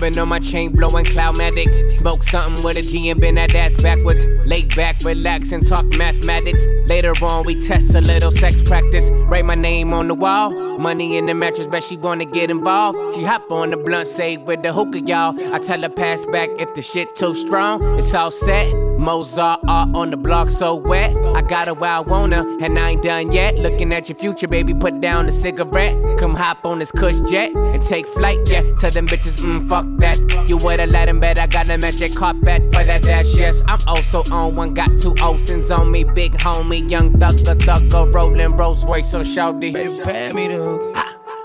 Rubbing 0.00 0.18
on 0.20 0.28
my 0.28 0.38
chain, 0.38 0.70
blowing 0.70 1.04
Cloudmatic. 1.04 1.90
Smoke 1.90 2.22
something 2.22 2.62
with 2.64 2.78
a 2.78 2.82
G 2.82 3.10
and 3.10 3.20
bend 3.20 3.36
that 3.36 3.52
ass 3.56 3.82
backwards. 3.82 4.24
Lay 4.46 4.62
back, 4.76 4.94
relax, 5.04 5.50
and 5.50 5.66
talk 5.66 5.84
mathematics. 5.96 6.64
Later 6.86 7.12
on, 7.20 7.44
we 7.44 7.60
test 7.66 7.96
a 7.96 8.00
little 8.00 8.30
sex 8.30 8.62
practice. 8.62 9.10
Write 9.10 9.44
my 9.44 9.56
name 9.56 9.92
on 9.92 10.06
the 10.06 10.14
wall. 10.14 10.78
Money 10.78 11.16
in 11.16 11.26
the 11.26 11.34
mattress, 11.34 11.66
bet 11.66 11.82
she 11.82 11.96
wanna 11.96 12.26
get 12.26 12.48
involved. 12.48 13.16
She 13.16 13.24
hop 13.24 13.50
on 13.50 13.70
the 13.70 13.76
blunt, 13.76 14.06
say 14.06 14.36
with 14.36 14.62
the 14.62 14.72
hookah, 14.72 15.00
y'all. 15.00 15.34
I 15.52 15.58
tell 15.58 15.82
her 15.82 15.88
pass 15.88 16.24
back 16.26 16.48
if 16.60 16.72
the 16.74 16.82
shit 16.82 17.16
too 17.16 17.34
strong. 17.34 17.98
It's 17.98 18.14
all 18.14 18.30
set. 18.30 18.72
Mozart 18.98 19.60
art 19.68 19.94
on 19.94 20.10
the 20.10 20.16
block 20.16 20.50
so 20.50 20.74
wet. 20.74 21.14
I 21.34 21.42
got 21.42 21.68
where 21.78 21.90
I 21.90 22.00
wanna, 22.00 22.44
and 22.60 22.78
I 22.78 22.90
ain't 22.90 23.02
done 23.02 23.30
yet. 23.30 23.56
Looking 23.56 23.92
at 23.92 24.08
your 24.08 24.18
future, 24.18 24.48
baby, 24.48 24.74
put 24.74 25.00
down 25.00 25.26
the 25.26 25.32
cigarette. 25.32 25.94
Come 26.18 26.34
hop 26.34 26.66
on 26.66 26.80
this 26.80 26.90
cush 26.92 27.20
jet 27.30 27.52
and 27.54 27.82
take 27.82 28.06
flight, 28.06 28.38
yeah. 28.50 28.62
Tell 28.76 28.90
them 28.90 29.06
bitches, 29.06 29.42
mm, 29.44 29.68
fuck 29.68 29.86
that. 29.98 30.18
You 30.48 30.58
would've 30.58 30.90
let 30.90 31.08
him 31.08 31.20
bet 31.20 31.38
I 31.38 31.46
got 31.46 31.66
a 31.66 31.78
magic 31.78 32.14
carpet 32.16 32.62
for 32.74 32.84
that 32.84 33.02
dash, 33.02 33.34
yes. 33.34 33.62
I'm 33.66 33.78
also 33.86 34.22
on 34.32 34.56
one, 34.56 34.74
got 34.74 34.98
two 34.98 35.14
Olsen's 35.22 35.70
on 35.70 35.90
me, 35.90 36.04
big 36.04 36.32
homie, 36.32 36.90
young 36.90 37.12
thugger, 37.12 37.54
thugger, 37.54 38.12
rolling 38.12 38.56
Rolls 38.56 38.84
Royce 38.84 39.10
so 39.10 39.22
shouty. 39.22 39.72
Baby, 39.72 40.00
pay 40.02 40.32
me 40.32 40.48
the 40.48 40.56
hook. 40.56 40.96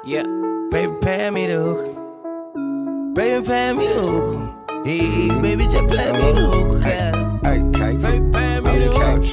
Yeah. 0.06 0.24
Baby, 0.72 0.94
pay 1.02 1.30
me 1.30 1.48
the 1.48 1.54
hook. 1.54 3.16
Baby, 3.16 3.46
pay 3.46 3.74
me 3.74 3.88
the 3.88 3.94
hook. 3.94 4.86
Hey, 4.86 5.30
baby, 5.42 5.64
just 5.66 5.88
play 5.88 6.12
me 6.12 6.32
the 6.34 6.50
hook. 6.52 6.84
Yeah. 6.84 7.23
Hey, 7.44 7.60
K. 7.74 7.98
Baby, 7.98 8.32
pay 8.32 8.60
me 8.62 8.80
the 8.80 8.90
hook. 8.96 9.24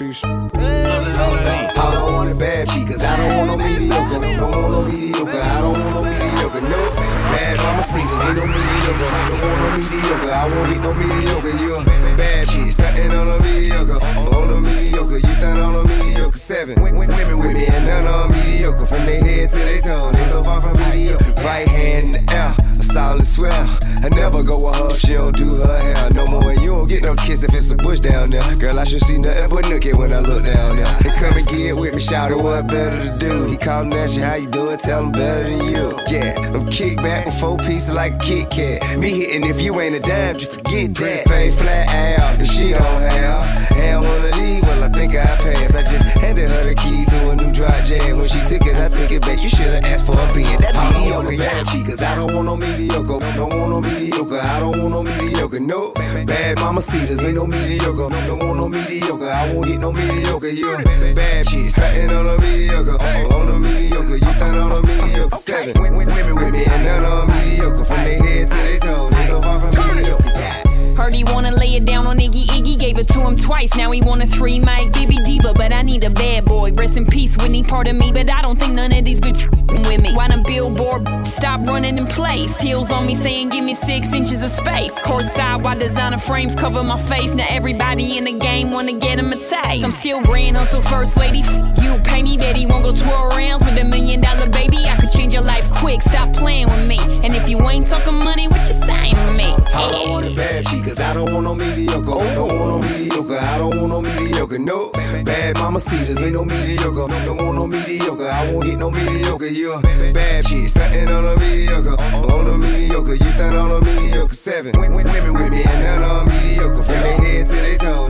I 0.60 1.94
don't 1.94 2.12
want 2.12 2.30
a 2.30 2.38
bad 2.38 2.68
chick, 2.68 2.88
cause 2.88 3.04
I 3.04 3.16
don't 3.16 3.36
want 3.36 3.46
no 3.48 3.56
mediocre. 3.56 4.18
Don't 4.18 4.50
want 4.50 4.72
no 4.72 4.82
mediocre. 4.84 5.40
I 5.40 5.60
don't 5.60 5.78
want 5.78 5.94
no 5.94 6.02
mediocre. 6.02 6.60
No 6.60 6.90
bad 7.30 7.56
mama 7.62 7.82
singles, 7.82 8.22
ain't 8.26 8.36
no 8.36 8.46
mediocre. 8.46 9.10
I 9.10 9.28
don't 9.30 9.40
want 9.46 9.58
no 9.60 9.68
mediocre. 9.78 10.32
I 10.32 10.42
won't 10.50 10.66
get 10.72 10.82
no 10.82 10.90
mediocre. 10.94 11.56
You 11.62 11.76
a 11.76 11.84
bad 12.16 12.48
chick, 12.48 12.72
stuntin' 12.72 13.14
on 13.14 13.28
a 13.28 13.42
mediocre. 13.42 14.02
On 14.02 14.50
a 14.50 14.60
mediocre, 14.60 15.18
you 15.18 15.34
stand 15.34 15.60
on 15.60 15.74
a 15.76 15.84
mediocre. 15.86 16.36
Seven 16.36 16.82
women 16.82 17.38
with 17.38 17.54
me 17.54 17.66
and 17.66 17.86
none 17.86 18.06
on 18.06 18.32
mediocre. 18.32 18.86
From 18.86 19.06
their 19.06 19.22
head 19.22 19.50
to 19.50 19.58
their 19.58 19.80
toe, 19.80 20.10
they 20.12 20.24
so 20.24 20.42
far 20.42 20.60
from 20.60 20.76
mediocre. 20.78 21.24
Right 21.42 21.68
hand 21.68 22.06
in 22.06 22.12
the 22.26 22.32
air, 22.34 22.54
a 22.78 22.82
solid 22.82 23.24
swell. 23.24 23.78
I 24.02 24.08
never 24.08 24.42
go 24.42 24.64
with 24.64 24.76
her, 24.76 24.90
she 24.96 25.14
don't 25.14 25.36
do 25.36 25.56
her 25.56 25.78
hair 25.78 26.10
no 26.12 26.26
more. 26.26 26.50
And 26.50 26.60
you 26.60 26.68
don't 26.68 26.88
get 26.88 27.02
no 27.02 27.14
kiss 27.14 27.42
if 27.44 27.54
it's 27.54 27.70
a 27.70 27.76
bush 27.76 28.00
down 28.00 28.30
there. 28.30 28.56
Girl, 28.56 28.78
I 28.78 28.84
should 28.84 29.02
see 29.02 29.18
nothing 29.18 29.48
but 29.50 29.64
nookie 29.64 29.96
when 29.96 30.12
I 30.12 30.20
look 30.20 30.44
down 30.44 30.76
there. 30.76 30.86
And 30.86 31.12
come 31.20 31.36
and 31.36 31.46
get 31.46 31.76
with 31.76 31.94
me, 31.94 32.00
shout 32.00 32.32
out 32.32 32.42
what 32.42 32.66
better 32.66 32.98
to 32.98 33.18
do. 33.18 33.44
He 33.44 33.56
callin' 33.56 33.92
at 33.92 34.10
how 34.16 34.34
you 34.36 34.46
doing? 34.46 34.78
Tell 34.78 35.04
him 35.04 35.12
better 35.12 35.44
than 35.44 35.66
you. 35.66 35.98
Yeah, 36.08 36.34
I'm 36.54 36.66
kick 36.66 36.96
back 36.98 37.26
with 37.26 37.38
four 37.38 37.58
pieces 37.58 37.90
like 37.90 38.14
a 38.14 38.18
Kit 38.18 38.50
Kat. 38.50 38.98
Me 38.98 39.10
hitting 39.10 39.44
if 39.48 39.60
you 39.60 39.78
ain't 39.80 39.94
a 39.94 40.00
dime, 40.00 40.38
just 40.38 40.52
forget 40.52 40.94
that. 40.94 41.28
Face 41.28 41.60
flat 41.60 42.18
out, 42.18 42.38
the 42.38 42.46
she 42.46 42.70
don't 42.70 42.82
have. 42.82 43.72
And 43.76 44.04
one 44.04 44.24
of 44.24 44.34
these, 44.34 44.62
well, 44.62 44.82
I 44.82 44.88
think 44.88 45.12
I 45.12 45.36
passed. 45.36 45.76
I 45.76 45.82
just 45.82 46.04
handed 46.18 46.48
her 46.48 46.64
the 46.64 46.74
key 46.74 47.04
to 47.10 47.30
a 47.30 47.36
new 47.36 47.52
dry 47.52 47.82
jam. 47.82 48.18
When 48.18 48.28
she 48.28 48.40
took 48.40 48.66
it, 48.66 48.76
I 48.76 48.88
took 48.88 49.10
it 49.10 49.22
back. 49.22 49.42
You 49.42 49.48
should've 49.48 49.84
asked 49.84 50.06
for 50.06 50.12
a 50.12 50.32
being 50.34 50.58
that 50.60 50.74
mediocre. 50.74 51.36
Bad 51.36 51.66
chick, 51.66 51.86
cause 51.86 52.02
I 52.02 52.14
don't 52.14 52.34
want 52.34 52.46
no 52.46 52.56
mediocre. 52.56 53.20
Don't 53.20 53.38
want 53.38 53.70
no 53.70 53.80
mediocre. 53.80 53.89
I 53.92 54.60
don't 54.60 54.78
want 54.78 54.90
no 54.90 55.02
mediocre. 55.02 55.60
No 55.60 55.92
bad 56.26 56.58
mama 56.60 56.80
cedars 56.80 57.24
ain't 57.24 57.34
no 57.34 57.46
mediocre. 57.46 58.08
Don't 58.26 58.38
want 58.38 58.56
no 58.56 58.68
mediocre. 58.68 59.28
I 59.28 59.52
won't 59.52 59.66
get 59.66 59.80
no 59.80 59.92
mediocre. 59.92 60.48
You 60.48 60.76
bad 61.14 61.46
chick, 61.46 61.70
stuntin' 61.70 62.10
on 62.10 62.26
a 62.26 62.40
mediocre. 62.40 63.02
On 63.34 63.48
a 63.48 63.58
mediocre, 63.58 64.16
you 64.16 64.32
stand 64.32 64.56
on 64.56 64.72
a 64.72 64.86
mediocre. 64.86 65.36
Seven 65.36 65.96
women 65.96 66.34
with 66.36 66.52
me 66.52 66.64
and 66.64 66.84
none 66.84 67.04
on 67.04 67.26
mediocre. 67.28 67.84
From 67.84 67.96
their 67.96 68.22
head 68.22 68.50
to 68.50 68.56
their 68.56 68.78
toe, 68.78 69.10
they 69.10 69.24
so 69.24 69.42
far 69.42 69.60
from 69.60 69.96
mediocre. 69.96 70.69
Heard 71.00 71.14
he 71.14 71.24
wanna 71.24 71.50
lay 71.52 71.76
it 71.76 71.86
down 71.86 72.06
on 72.06 72.18
Iggy 72.18 72.44
Iggy, 72.44 72.78
gave 72.78 72.98
it 72.98 73.08
to 73.08 73.20
him 73.20 73.34
twice. 73.34 73.74
Now 73.74 73.90
he 73.90 74.02
want 74.02 74.22
a 74.22 74.26
three 74.26 74.58
Gibby 74.92 75.16
Diva, 75.24 75.54
but 75.54 75.72
I 75.72 75.80
need 75.80 76.04
a 76.04 76.10
bad 76.10 76.44
boy. 76.44 76.72
Rest 76.72 76.98
in 76.98 77.06
peace, 77.06 77.34
Whitney, 77.38 77.62
part 77.62 77.88
of 77.88 77.96
me, 77.96 78.12
but 78.12 78.30
I 78.30 78.42
don't 78.42 78.60
think 78.60 78.74
none 78.74 78.92
of 78.92 79.02
these 79.02 79.18
bitches 79.18 79.48
with 79.88 80.02
me. 80.02 80.12
Why 80.12 80.28
the 80.28 80.42
billboard 80.46 81.26
stop 81.26 81.60
running 81.60 81.96
in 81.96 82.06
place? 82.06 82.54
Heels 82.60 82.90
on 82.90 83.06
me 83.06 83.14
saying 83.14 83.48
give 83.48 83.64
me 83.64 83.72
six 83.72 84.12
inches 84.12 84.42
of 84.42 84.50
space. 84.50 84.92
Course 85.00 85.32
side, 85.32 85.62
why 85.62 85.74
designer 85.74 86.18
frames 86.18 86.54
cover 86.54 86.82
my 86.82 87.00
face? 87.04 87.32
Now 87.32 87.46
everybody 87.48 88.18
in 88.18 88.24
the 88.24 88.38
game 88.38 88.70
wanna 88.70 88.92
get 88.92 89.18
him 89.18 89.32
a 89.32 89.36
taste. 89.36 89.86
I'm 89.86 89.92
still 89.92 90.20
grand 90.20 90.58
hustle 90.58 90.82
first 90.82 91.16
lady. 91.16 91.38
You 91.80 91.98
pay 92.04 92.22
me, 92.22 92.36
Betty 92.36 92.66
won't 92.66 92.84
go 92.84 92.94
twirl 92.94 93.30
rounds 93.30 93.64
with 93.64 93.78
a 93.78 93.84
million 93.84 94.20
dollar 94.20 94.50
baby. 94.50 94.84
I 94.84 94.98
could 95.00 95.12
change 95.12 95.32
your 95.32 95.44
life 95.44 95.70
quick, 95.70 96.02
stop 96.02 96.34
playing 96.34 96.68
with 96.68 96.86
me. 96.86 96.98
And 97.24 97.34
if 97.34 97.48
you 97.48 97.58
ain't 97.70 97.86
talking 97.86 98.16
money, 98.16 98.48
what 98.48 98.68
you 98.68 98.74
saying 98.74 99.14
to 99.14 99.32
me? 99.32 99.49
I 99.72 99.90
don't 99.92 100.10
want 100.10 100.26
a 100.26 100.34
bad 100.36 100.66
chick, 100.66 100.84
cause 100.84 101.00
I 101.00 101.14
don't 101.14 101.32
want 101.32 101.44
no 101.44 101.54
mediocre. 101.54 102.04
Don't 102.04 102.58
want 102.58 102.68
no 102.68 102.78
mediocre. 102.78 103.38
I 103.38 103.58
don't 103.58 103.76
want 103.76 103.88
no 103.88 104.00
mediocre. 104.02 104.58
No 104.58 104.90
bad 105.24 105.56
mama 105.58 105.80
cedars 105.80 106.22
ain't 106.22 106.34
no 106.34 106.44
mediocre. 106.44 107.08
Don't 107.24 107.36
want 107.36 107.56
no 107.56 107.66
mediocre. 107.66 108.28
I 108.28 108.52
won't 108.52 108.66
get 108.66 108.78
no 108.78 108.90
mediocre. 108.90 109.46
You 109.46 109.74
a 109.74 109.80
bad 110.12 110.44
chick, 110.44 110.68
stuntin' 110.68 111.08
on 111.08 111.24
a 111.24 111.38
mediocre. 111.38 112.00
On 112.00 112.46
a 112.46 112.58
mediocre, 112.58 113.14
you 113.14 113.30
stand 113.30 113.56
on 113.56 113.70
a 113.70 113.80
mediocre. 113.84 114.34
Seven 114.34 114.78
women 114.78 115.04
with 115.04 115.50
me 115.50 115.62
and 115.64 115.82
none 115.82 116.02
on 116.02 116.28
mediocre. 116.28 116.82
From 116.82 116.86
their 116.86 117.16
head 117.16 117.46
to 117.46 117.52
their 117.56 117.78
toe, 117.78 118.09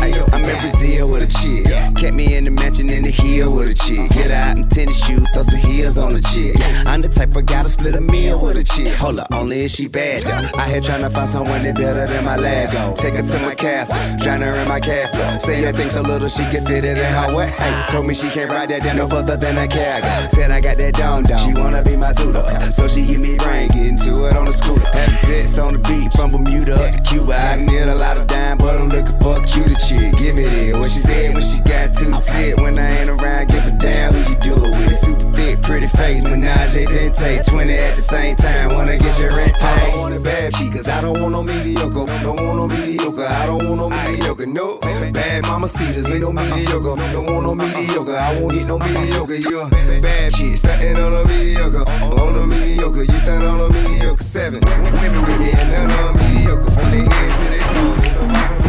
mediocre. 0.00 0.34
I'm 0.34 0.44
in 0.44 0.58
Brazil 0.58 1.10
with 1.10 1.22
a 1.22 1.30
chick. 1.30 1.66
Kept 1.96 2.14
me 2.14 2.36
in 2.36 2.44
the 2.44 2.50
mansion 2.50 2.88
in 2.90 3.02
the 3.02 3.10
hill 3.10 3.54
with 3.54 3.70
a 3.70 3.74
chick. 3.74 4.10
Get 4.10 4.30
out 4.30 4.58
in 4.58 4.68
tennis 4.68 5.04
shoes, 5.04 5.24
throw 5.32 5.42
some 5.42 5.58
heels 5.60 5.98
on 5.98 6.16
a 6.16 6.20
chick. 6.20 6.56
I'm 6.86 7.00
the 7.00 7.08
type 7.08 7.36
of 7.36 7.46
guy 7.46 7.62
to 7.62 7.68
split 7.68 7.94
a 7.96 8.00
meal 8.00 8.42
with 8.42 8.56
a 8.56 8.64
chick. 8.64 8.92
Hold 8.94 9.20
up, 9.20 9.28
only 9.32 9.64
if 9.64 9.70
she 9.72 9.88
bad 9.88 10.24
though. 10.24 10.58
I 10.58 10.68
here 10.70 10.80
trying 10.80 11.02
to 11.02 11.10
find 11.10 11.28
someone 11.28 11.62
that 11.62 11.76
better 11.76 12.06
than 12.06 12.24
my 12.24 12.36
Lego. 12.36 12.94
Take 12.96 13.14
her 13.14 13.22
to 13.22 13.38
my 13.38 13.54
castle, 13.54 13.98
drown 14.18 14.40
her 14.40 14.56
in 14.60 14.68
my 14.68 14.80
cat. 14.80 15.42
Say 15.42 15.62
her 15.62 15.72
thing 15.72 15.90
so 15.90 16.02
little 16.02 16.28
she 16.28 16.44
can 16.48 16.64
fit 16.64 16.84
it 16.84 16.98
in 16.98 17.12
her 17.12 17.36
way. 17.36 17.50
Hey, 17.50 17.84
told 17.88 18.06
me 18.06 18.14
she 18.14 18.30
can't 18.30 18.50
ride 18.50 18.70
that 18.70 18.82
down 18.82 18.96
no 18.96 19.06
further 19.06 19.36
than 19.36 19.58
a 19.58 19.68
cargo. 19.68 20.28
Said 20.28 20.50
I 20.50 20.60
got 20.60 20.76
that 20.78 20.94
down 20.94 21.24
down. 21.24 21.38
She 21.44 21.52
wanna 21.60 21.82
be 21.82 21.96
my 21.96 22.12
tutor, 22.12 22.42
so 22.72 22.88
she 22.88 23.06
give 23.06 23.20
me 23.20 23.36
brain, 23.36 23.68
getting 23.68 23.98
to 23.98 24.26
it 24.26 24.36
on 24.36 24.46
the 24.46 24.52
scooter. 24.52 24.86
That's 24.92 25.28
it, 25.28 25.58
on 25.58 25.74
the 25.74 25.78
beat 25.80 26.12
from 26.12 26.30
Bermuda 26.30 26.74
up 26.74 26.94
to 26.94 27.00
Cuba. 27.02 27.34
I 27.34 27.64
get 27.64 27.88
a 27.88 27.94
lot 27.94 28.16
of 28.16 28.26
dime, 28.26 28.58
but 28.58 28.76
I'm 28.76 28.88
looking 28.88 29.18
for 29.20 29.36
a 29.36 29.46
cuter 29.46 29.74
chick. 29.90 30.14
Give 30.18 30.34
me 30.36 30.44
this. 30.44 30.78
What 30.78 30.90
she 30.90 30.98
said 30.98 31.34
when 31.34 31.42
she 31.42 31.60
got 31.62 31.92
to 31.94 32.14
sit. 32.16 32.56
When 32.60 32.78
I 32.78 33.00
ain't 33.00 33.10
around, 33.10 33.48
give 33.48 33.64
a 33.66 33.70
damn 33.72 34.14
who 34.14 34.20
you 34.30 34.36
do 34.38 34.54
it 34.54 34.70
with. 34.78 34.96
Super 34.96 35.32
thick, 35.32 35.62
pretty 35.62 35.88
face, 35.88 36.22
Menage 36.24 36.76
a 36.76 37.10
take 37.10 37.44
20 37.44 37.72
at 37.74 37.96
the 37.96 38.02
same 38.02 38.36
time, 38.36 38.74
wanna 38.74 38.98
get 38.98 39.18
your 39.18 39.34
rent 39.34 39.54
I 39.56 39.58
paid. 39.58 39.92
don't 39.92 40.00
want 40.00 40.14
a 40.16 40.20
bad 40.20 40.54
chick, 40.54 40.72
cause 40.72 40.88
I 40.88 41.00
don't 41.00 41.20
want 41.20 41.32
no 41.32 41.42
mediocre. 41.42 42.06
Don't 42.22 42.36
want 42.44 42.56
no 42.56 42.66
mediocre. 42.68 43.26
I 43.26 43.46
don't 43.46 43.66
want 43.66 43.76
no 43.76 43.90
mediocre. 43.90 44.46
No 44.46 44.78
bad 45.12 45.42
mama 45.46 45.66
cedars 45.68 46.10
ain't 46.10 46.22
no 46.22 46.32
mediocre. 46.32 46.96
Don't 47.12 47.26
want 47.26 47.44
no 47.44 47.54
mediocre. 47.54 48.16
I 48.16 48.38
won't 48.38 48.54
get 48.54 48.66
no 48.66 48.78
mediocre. 48.78 49.34
You 49.34 49.60
a 49.60 49.68
bad 50.00 50.32
chick, 50.32 50.54
stuntin' 50.56 50.96
on 50.96 51.12
a 51.14 51.24
mediocre. 51.26 51.88
On 51.88 52.36
a 52.36 52.46
mediocre, 52.46 53.02
you 53.02 53.18
stand 53.18 53.44
on 53.44 53.60
a 53.60 53.68
mediocre. 53.72 54.22
Seven 54.22 54.60
women 54.64 55.22
with 55.26 55.40
me 55.40 55.50
and 55.52 55.70
none 55.70 55.90
on 55.90 56.16
mediocre. 56.16 56.70
From 56.72 56.90
their 56.90 57.08
head 57.08 57.32
to 57.38 57.46
their 57.50 58.54
toe, 58.54 58.59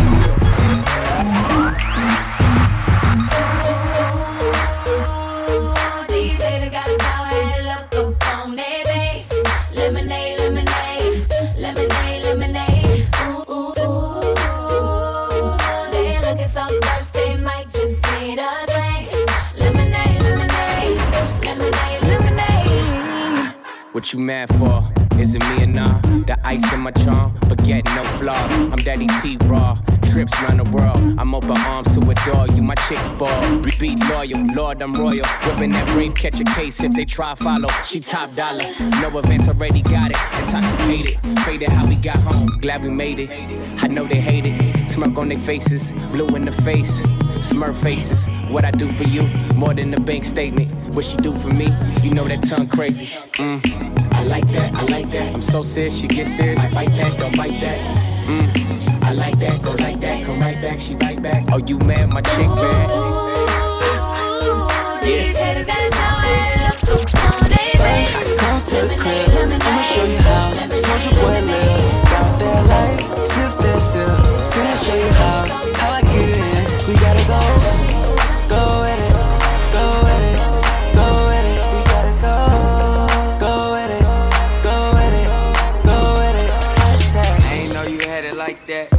What 24.01 24.13
you 24.13 24.19
mad 24.19 24.49
for? 24.57 24.91
Is 25.19 25.35
it 25.35 25.43
me 25.49 25.63
or 25.63 25.67
nah? 25.67 26.01
The 26.25 26.35
ice 26.43 26.73
in 26.73 26.79
my 26.79 26.89
charm, 26.89 27.37
but 27.47 27.63
get 27.63 27.85
no 27.93 28.03
flaws. 28.17 28.51
I'm 28.71 28.77
Daddy 28.77 29.05
T 29.21 29.37
Raw. 29.43 29.77
Trips 30.11 30.33
around 30.41 30.57
the 30.57 30.71
world. 30.71 30.97
I'm 31.19 31.35
open 31.35 31.55
arms 31.55 31.95
to 31.95 31.99
adore 32.09 32.47
you. 32.47 32.63
My 32.63 32.73
chicks 32.89 33.07
ball. 33.09 33.59
Be 33.79 33.95
loyal. 34.09 34.43
Lord, 34.55 34.81
I'm 34.81 34.95
royal. 34.95 35.23
Whipping 35.45 35.69
that 35.73 35.87
brave, 35.89 36.15
catch 36.15 36.39
a 36.39 36.43
case 36.55 36.81
if 36.81 36.93
they 36.93 37.05
try 37.05 37.35
follow. 37.35 37.69
She 37.85 37.99
top 37.99 38.33
dollar. 38.33 38.65
No 39.01 39.15
events 39.19 39.47
already 39.47 39.83
got 39.83 40.09
it. 40.09 40.17
Intoxicated. 40.39 41.39
Faded 41.41 41.69
how 41.69 41.87
we 41.87 41.95
got 41.95 42.15
home. 42.15 42.47
Glad 42.59 42.81
we 42.81 42.89
made 42.89 43.19
it. 43.19 43.29
I 43.83 43.87
know 43.87 44.07
they 44.07 44.19
hate 44.19 44.47
it. 44.47 44.89
Smirk 44.89 45.15
on 45.15 45.29
their 45.29 45.37
faces. 45.37 45.91
Blue 46.11 46.25
in 46.35 46.45
the 46.45 46.51
face. 46.51 47.03
Smurf 47.41 47.75
faces. 47.81 48.29
What 48.49 48.65
I 48.65 48.71
do 48.71 48.91
for 48.91 49.03
you. 49.03 49.23
More 49.55 49.73
than 49.73 49.93
a 49.93 49.99
bank 49.99 50.23
statement. 50.25 50.71
What 50.95 51.05
she 51.05 51.17
do 51.17 51.33
for 51.33 51.49
me. 51.49 51.73
You 52.01 52.11
know 52.11 52.27
that 52.27 52.43
tongue 52.43 52.67
crazy. 52.67 53.07
Mm. 53.33 53.59
I 54.13 54.23
like 54.23 54.47
that, 54.49 54.75
I 54.75 54.83
like 54.83 55.09
that. 55.11 55.33
I'm 55.33 55.41
so 55.41 55.63
serious, 55.63 55.97
she 55.97 56.07
get 56.07 56.27
serious. 56.27 56.59
I 56.59 56.71
bite 56.71 56.91
that, 56.91 57.17
don't 57.19 57.35
bite 57.35 57.59
that. 57.61 57.79
Mm. 58.27 59.03
I 59.03 59.13
like 59.13 59.39
that, 59.39 59.61
go 59.63 59.71
like 59.71 59.99
that, 60.01 60.25
come 60.25 60.39
right 60.39 60.61
back, 60.61 60.79
she 60.79 60.93
right 60.95 61.19
back. 61.19 61.43
Oh, 61.51 61.57
you 61.57 61.79
mad, 61.79 62.09
my 62.13 62.21
chick 62.21 62.45
bad. 62.45 62.89
These 65.03 65.35
haters 65.35 65.65
got 65.65 65.93
sour 65.93 66.61
look 66.93 67.09
upon 67.09 67.49
their 67.49 67.75
face. 67.81 68.39
Come 68.39 68.61
to 68.61 68.87
the 68.87 68.95
crib, 69.01 69.29
I'ma 69.31 69.81
show 69.89 70.05
you 70.05 70.17
how. 70.17 70.51
Soulja 70.69 71.11
Boy 71.19 71.41
live, 71.49 72.03
got 72.03 72.39
that 72.39 72.61
light, 72.71 73.27
sip 73.27 73.57
that 73.59 73.81
sip. 73.91 74.20
We 76.91 76.97
gotta 76.97 77.25
go, 77.25 77.39
go 78.49 78.81
with 78.81 78.99
it, 78.99 79.15
go 79.71 79.85
with 80.03 80.23
it, 80.27 80.39
go 80.93 81.07
with 81.31 81.47
it. 81.47 81.59
We 81.71 81.79
gotta 81.87 82.15
go, 82.19 82.35
go 83.39 83.71
with 83.71 83.91
it, 83.95 84.03
go 84.61 84.91
with 84.91 85.15
it, 85.21 85.29
go 85.85 85.97
with 86.19 86.43
it. 86.43 86.51
Hashtag. 86.81 87.31
I 87.47 87.53
ain't 87.53 87.73
know 87.73 87.83
you 87.83 87.99
had 88.09 88.25
it 88.25 88.35
like 88.35 88.65
that. 88.65 88.89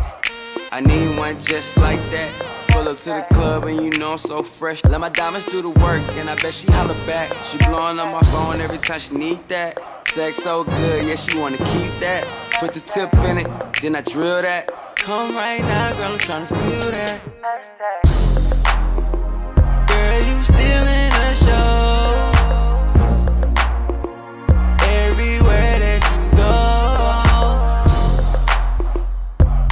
I 0.72 0.80
need 0.80 1.18
one 1.18 1.38
just 1.42 1.76
like 1.76 2.00
that. 2.12 2.30
Pull 2.68 2.88
up 2.88 2.96
to 2.96 3.10
the 3.10 3.26
club 3.34 3.64
and 3.64 3.84
you 3.84 3.90
know 4.00 4.12
I'm 4.12 4.18
so 4.18 4.42
fresh. 4.42 4.82
Let 4.84 4.98
my 4.98 5.10
diamonds 5.10 5.44
do 5.50 5.60
the 5.60 5.68
work 5.68 6.00
and 6.16 6.30
I 6.30 6.34
bet 6.36 6.54
she 6.54 6.68
holler 6.68 6.96
back. 7.06 7.30
She 7.50 7.58
blowing 7.58 7.98
up 7.98 8.10
my 8.10 8.26
phone 8.30 8.62
every 8.62 8.78
time 8.78 9.00
she 9.00 9.14
need 9.14 9.46
that. 9.48 9.78
Sex 10.08 10.38
so 10.38 10.64
good, 10.64 11.04
yeah, 11.04 11.16
she 11.16 11.38
wanna 11.38 11.58
keep 11.58 11.92
that. 12.00 12.26
Put 12.58 12.72
the 12.72 12.80
tip 12.80 13.12
in 13.24 13.36
it, 13.36 13.48
then 13.82 13.96
I 13.96 14.00
drill 14.00 14.40
that. 14.40 14.70
Come 15.02 15.34
right 15.34 15.60
now, 15.60 15.92
girl, 15.94 16.12
I'm 16.12 16.18
tryna 16.20 16.46
feel 16.46 16.90
that. 16.92 17.20
Girl, 19.88 20.20
you 20.28 20.44
still 20.44 20.86
in 20.86 21.10
the 21.18 21.34
show. 21.42 22.30
Everywhere 25.02 25.78
that 25.82 26.02
you 26.06 26.22
go. 26.38 26.54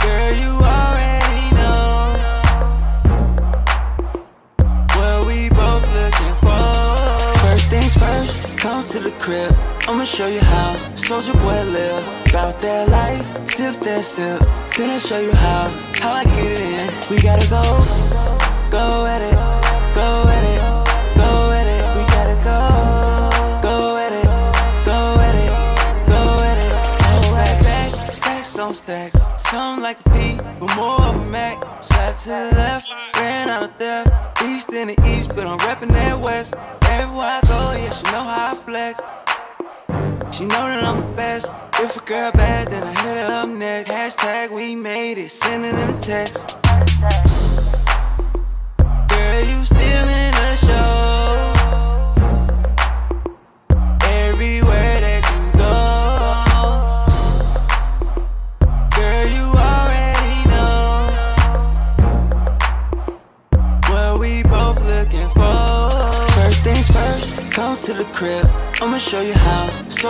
Girl, 0.03 0.33
you 0.43 0.53
already 0.67 1.47
know 1.55 1.95
what 4.97 5.19
we 5.29 5.39
both 5.51 5.87
looking 5.95 6.35
for. 6.43 6.75
First 7.39 7.67
things 7.71 7.95
first, 7.97 8.59
come 8.59 8.83
to 8.87 8.99
the 8.99 9.13
crib. 9.13 9.55
I'ma 9.91 10.05
show 10.05 10.29
you 10.29 10.39
how 10.39 10.77
Soulja 10.95 11.33
Boy 11.43 11.65
live. 11.73 12.31
About 12.31 12.61
that 12.61 12.89
life, 12.91 13.27
sip 13.51 13.75
that 13.81 14.05
sip. 14.05 14.39
Then 14.77 14.89
I'll 14.89 15.01
show 15.01 15.19
you 15.19 15.33
how, 15.33 15.69
how 15.99 16.13
I 16.13 16.23
get 16.23 16.47
it 16.47 16.61
in. 16.61 16.87
We 17.11 17.21
gotta 17.21 17.45
go, 17.51 17.61
go 18.71 19.05
at 19.05 19.21
it, 19.21 19.35
go 19.99 20.31
at 20.31 20.45
it, 20.55 20.63
go 21.19 21.51
at 21.51 21.67
it. 21.67 21.83
We 21.97 22.03
gotta 22.15 22.39
go, 22.47 22.61
go 23.67 23.97
at 23.97 24.13
it, 24.13 24.31
go 24.87 25.19
at 25.27 25.35
it, 25.43 25.51
go 26.07 26.23
at 26.51 26.59
it. 26.63 26.73
Stack, 27.35 27.91
stack, 27.91 28.15
stacks 28.15 28.59
on 28.61 28.75
stacks. 28.75 29.23
Some 29.51 29.83
like 29.83 29.99
a 30.07 30.11
P, 30.11 30.37
but 30.61 30.71
more 30.77 31.03
of 31.03 31.17
a 31.17 31.25
Mac. 31.27 31.59
Shot 31.83 32.17
to 32.23 32.29
the 32.29 32.53
left, 32.55 32.89
ran 33.17 33.49
out 33.49 33.65
of 33.65 33.75
theft. 33.75 34.41
East 34.45 34.73
in 34.73 34.87
the 34.87 34.99
east, 35.09 35.31
but 35.35 35.49
I'm 35.49 35.59
reppin' 35.59 35.89
that 35.89 36.21
west. 36.21 36.55
Everywhere 36.85 37.27
I 37.27 37.41
go, 37.43 37.73
yeah, 37.77 37.91
she 37.91 38.05
know 38.05 38.23
how 38.23 38.53
I 38.53 38.55
flex. 38.55 39.01
She 40.33 40.45
know 40.45 40.67
that 40.69 40.85
I'm 40.85 41.01
the 41.01 41.17
best. 41.17 41.51
If 41.75 41.97
a 41.97 42.01
girl 42.01 42.31
bad, 42.33 42.69
then 42.71 42.85
I 42.85 42.91
hit 43.03 43.17
her 43.17 43.33
up 43.33 43.49
next. 43.49 43.91
Hashtag 43.91 44.51
we 44.51 44.77
made 44.77 45.19
it, 45.19 45.31
send 45.31 45.65
it 45.65 45.75
in 45.75 45.97
a 45.97 46.01
text. 46.01 47.30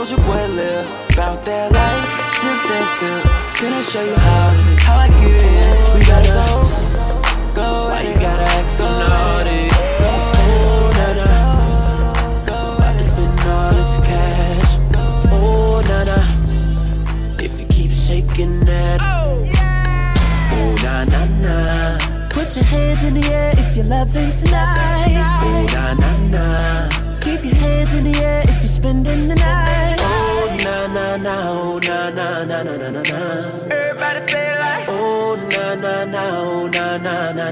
How 0.00 0.06
Soulja 0.06 0.16
Boy 0.24 0.54
live. 0.54 0.88
About 1.12 1.44
that 1.44 1.72
life, 1.72 2.08
sip 2.40 2.60
that 2.70 2.86
sip. 2.96 3.70
I'll 3.70 3.82
show 3.82 4.02
you 4.02 4.16
how 4.16 4.39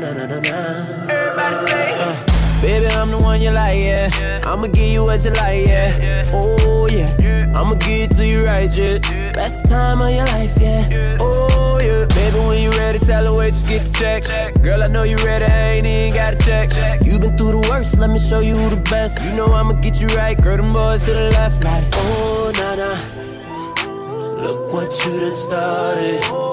na 0.01 0.13
na 0.13 0.27
na 0.27 0.41
na 0.41 0.41
na 0.41 1.97
na. 1.99 2.39
Baby, 2.61 2.87
I'm 2.87 3.11
the 3.11 3.19
one 3.19 3.41
you 3.41 3.51
like, 3.51 3.83
yeah. 3.85 4.41
I'ma 4.45 4.67
give 4.67 4.91
you 4.91 5.05
what 5.05 5.25
you 5.25 5.31
like, 5.31 5.67
yeah. 5.67 6.25
Oh, 6.33 6.89
yeah. 6.91 7.53
I'ma 7.55 7.75
give 7.75 8.11
it 8.11 8.17
to 8.17 8.27
you 8.27 8.45
right, 8.45 8.71
yeah. 8.77 8.99
Best 9.33 9.65
time 9.69 10.01
of 10.01 10.11
your 10.11 10.27
life, 10.27 10.53
yeah. 10.61 11.17
Oh, 11.21 11.79
yeah. 11.81 12.05
Baby, 12.07 12.39
when 12.47 12.63
you 12.63 12.71
ready, 12.73 12.99
tell 12.99 13.25
her 13.27 13.33
wait, 13.33 13.55
just 13.55 13.69
get 13.69 13.83
the 13.83 13.93
check. 13.99 14.61
Girl, 14.63 14.83
I 14.83 14.89
know 14.89 15.05
you 15.05 15.17
ready, 15.19 15.45
I 15.45 15.71
ain't 15.75 15.87
even 15.87 16.15
gotta 16.15 16.37
check. 16.45 16.71
you 17.05 17.19
been 17.19 17.37
through 17.37 17.61
the 17.61 17.69
worst, 17.71 17.97
let 17.99 18.11
me 18.11 18.19
show 18.19 18.41
you 18.41 18.55
the 18.55 18.83
best. 18.91 19.23
You 19.25 19.37
know 19.37 19.53
I'ma 19.53 19.75
get 19.75 20.01
you 20.01 20.09
right, 20.09 20.41
girl, 20.41 20.57
them 20.57 20.73
boys 20.73 21.05
to 21.05 21.13
the 21.13 21.31
left, 21.31 21.63
like, 21.63 21.85
oh, 21.93 22.53
nah, 22.57 22.75
nah. 22.75 24.43
Look 24.43 24.73
what 24.73 24.91
you 25.07 25.21
done 25.21 25.35
started. 25.35 26.48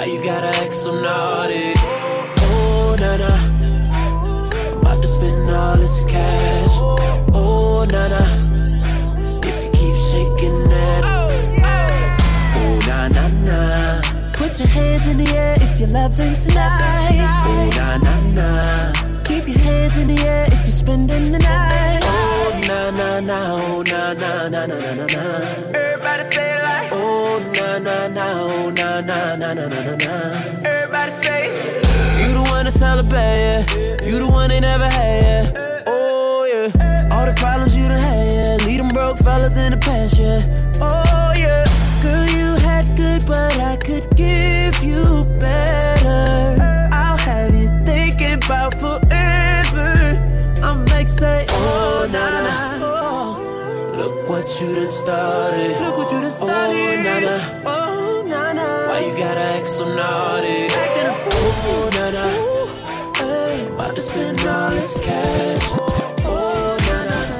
Why 0.00 0.06
you 0.06 0.24
gotta 0.24 0.48
act 0.64 0.72
so 0.72 0.98
naughty? 0.98 1.74
Oh, 1.76 2.96
na 2.98 3.18
na. 3.18 3.32
I'm 3.92 4.78
about 4.78 5.02
to 5.02 5.06
spend 5.06 5.50
all 5.50 5.76
this 5.76 6.06
cash. 6.06 6.72
Oh, 7.34 7.84
na 7.84 8.08
na. 8.08 8.22
If 9.44 9.56
you 9.62 9.70
keep 9.78 9.96
shaking 10.08 10.70
that. 10.72 11.02
Oh, 11.04 12.78
na 12.88 13.08
na 13.08 13.28
na. 13.44 14.00
Put 14.32 14.58
your 14.58 14.68
hands 14.68 15.06
in 15.06 15.18
the 15.18 15.36
air 15.36 15.58
if 15.60 15.78
you're 15.78 15.90
loving 15.90 16.32
tonight. 16.32 17.20
Oh, 17.44 17.68
na 17.76 17.98
na 17.98 18.14
na. 18.38 18.92
Keep 19.24 19.48
your 19.48 19.58
hands 19.58 19.98
in 19.98 20.06
the 20.14 20.22
air 20.22 20.46
if 20.46 20.60
you're 20.60 20.80
spending 20.82 21.24
the 21.30 21.40
night. 21.40 21.99
Oh, 22.72 22.90
na 22.90 22.90
na 22.90 23.20
na. 23.20 23.38
Oh, 23.54 23.82
na 23.82 24.12
na 24.14 24.48
na 24.48 24.66
na 24.66 24.76
na 24.80 24.94
na 24.94 25.06
na. 25.06 25.22
Everybody 25.74 26.24
say 26.34 26.54
it 26.56 26.62
like 26.62 26.92
Oh, 26.92 27.40
na 27.56 27.78
na 27.78 28.06
na. 28.06 28.26
Oh, 28.42 28.70
na 28.70 29.00
na 29.00 29.34
na 29.34 29.54
na 29.54 29.66
na 29.66 29.80
na 29.88 29.94
na. 29.96 30.14
Everybody 30.64 31.12
say 31.24 31.44
You 32.22 32.32
the 32.34 32.42
one 32.50 32.66
to 32.66 32.70
celebrate, 32.70 33.40
yeah. 33.40 34.04
You 34.04 34.18
the 34.20 34.28
one 34.28 34.50
they 34.50 34.60
never 34.60 34.88
had, 34.88 35.52
yeah. 35.56 35.82
Oh, 35.88 36.44
yeah. 36.44 37.08
All 37.10 37.26
the 37.26 37.32
problems 37.34 37.74
you 37.74 37.88
done 37.88 37.98
had, 37.98 38.30
yeah. 38.30 38.64
Lead 38.66 38.78
them 38.78 38.88
broke 38.88 39.18
fellas 39.18 39.56
in 39.56 39.72
the 39.72 39.76
past, 39.78 40.16
yeah. 40.16 40.40
Oh, 40.80 41.32
yeah. 41.36 41.64
Girl, 42.02 42.26
you 42.38 42.54
had 42.68 42.86
good, 42.96 43.26
but 43.26 43.58
I 43.58 43.76
could 43.78 44.06
give 44.16 44.80
you 44.82 45.24
better. 45.40 46.88
I'll 46.92 47.18
have 47.18 47.52
you 47.52 47.68
thinking 47.84 48.34
about 48.34 48.74
forever. 48.74 49.09
Like, 51.20 51.50
say, 51.50 51.54
oh, 51.56 52.02
oh, 52.02 52.12
na 52.12 52.30
na 52.30 52.40
na. 52.48 52.56
Oh, 52.82 53.92
look 53.94 54.28
what 54.28 54.60
you 54.60 54.74
done 54.74 54.88
started. 54.88 55.80
Look 55.82 55.98
what 55.98 56.12
you 56.12 56.20
done 56.20 56.30
started. 56.30 56.76
Oh, 56.76 57.02
na 57.04 57.20
na. 57.20 57.36
Oh, 57.66 58.22
na 58.26 58.52
na. 58.52 58.88
Why 58.88 59.00
you 59.00 59.12
gotta 59.18 59.40
act 59.56 59.66
so 59.66 59.84
naughty? 59.94 60.72
Acting 60.72 61.08
a 61.12 61.16
fool. 61.20 61.52
Oh, 61.68 61.90
na 61.96 62.06
na. 62.16 62.24
Hey, 63.18 63.66
about 63.66 63.96
to 63.96 64.00
spend 64.00 64.40
all 64.46 64.70
this 64.70 64.98
cash. 64.98 65.64
Oh, 66.24 66.78
na 66.88 67.04
na. 67.04 67.30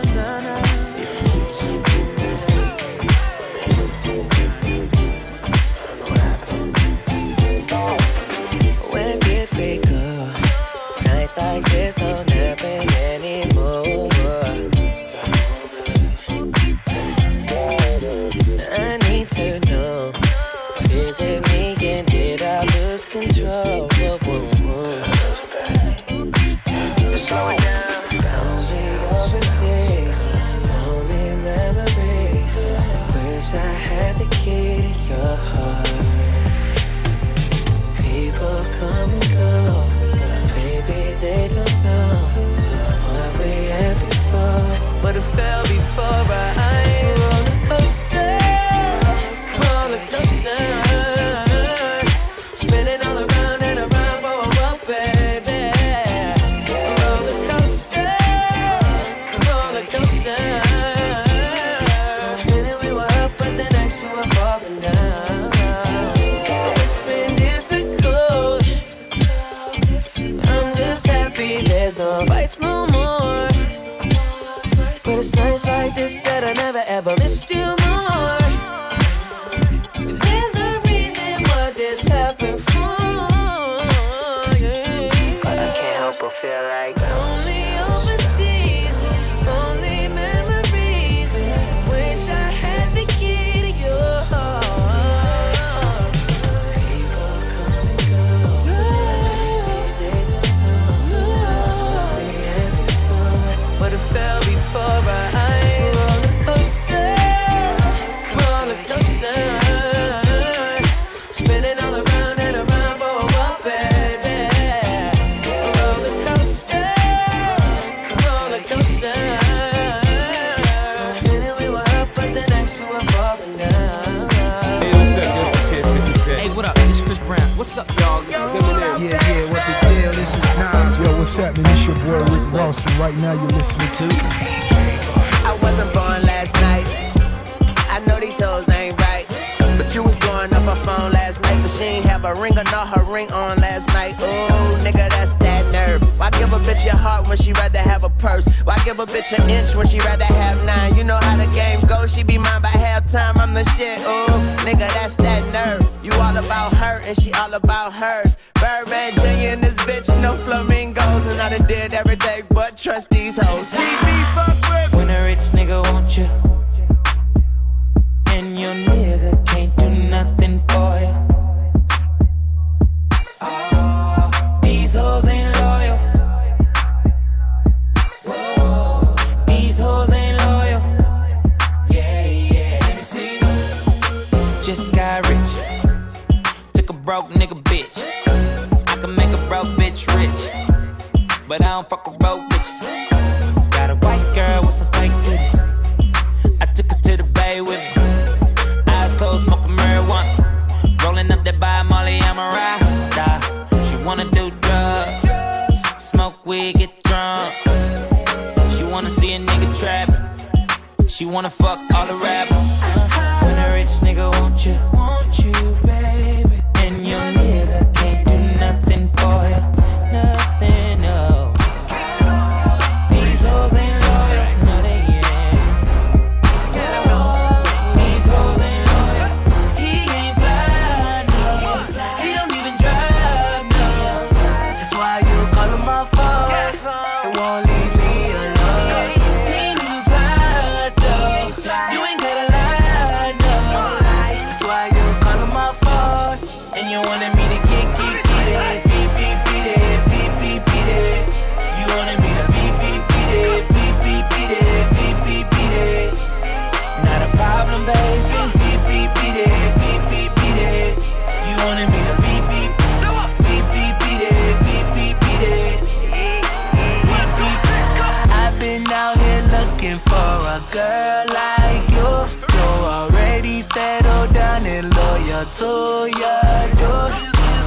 to 275.45 276.11
your 276.18 276.68
door. 276.76 277.11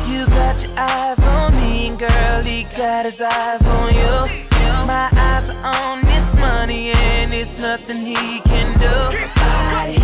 You 0.08 0.26
got 0.28 0.62
your 0.62 0.78
eyes 0.78 1.20
on 1.20 1.56
me, 1.56 1.88
and 1.88 2.00
girl, 2.00 2.42
he 2.44 2.64
got 2.78 3.06
his 3.06 3.20
eyes 3.20 3.66
on 3.66 3.94
you. 3.96 4.44
My 4.86 5.10
eyes 5.16 5.50
are 5.50 5.76
on 5.84 6.02
this 6.02 6.36
money, 6.36 6.92
and 6.92 7.34
it's 7.34 7.58
nothing 7.58 8.06
he 8.06 8.42
can 8.42 8.78
do. 8.80 9.18
I 9.36 9.96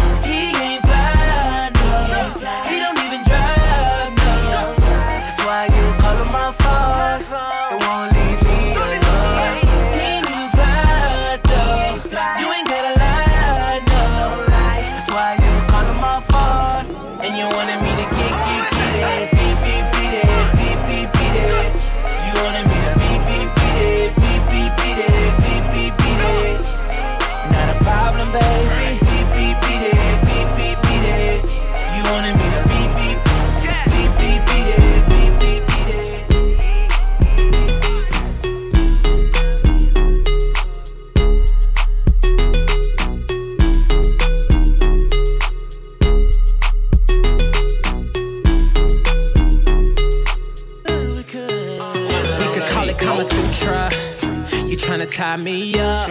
tie 55.19 55.35
me 55.35 55.77
up. 55.77 56.09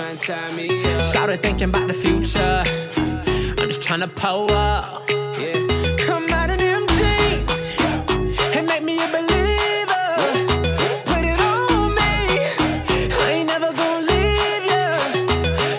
Started 1.01 1.41
thinking 1.41 1.71
about 1.71 1.89
the 1.89 1.95
future. 1.95 2.63
I'm 3.59 3.69
just 3.69 3.81
trying 3.81 4.01
to 4.01 4.09
pull 4.09 4.51
up. 4.53 5.09
Come 6.05 6.29
out 6.39 6.51
of 6.51 6.59
them 6.59 6.83
jeans 6.99 7.71
and 8.55 8.67
make 8.67 8.83
me 8.83 8.97
a 9.03 9.09
believer. 9.17 10.09
Put 11.09 11.25
it 11.33 11.41
on 11.41 11.95
me. 11.99 12.13
I 13.25 13.27
ain't 13.37 13.49
never 13.49 13.73
gonna 13.81 14.11
leave 14.13 14.65
ya. 14.73 14.85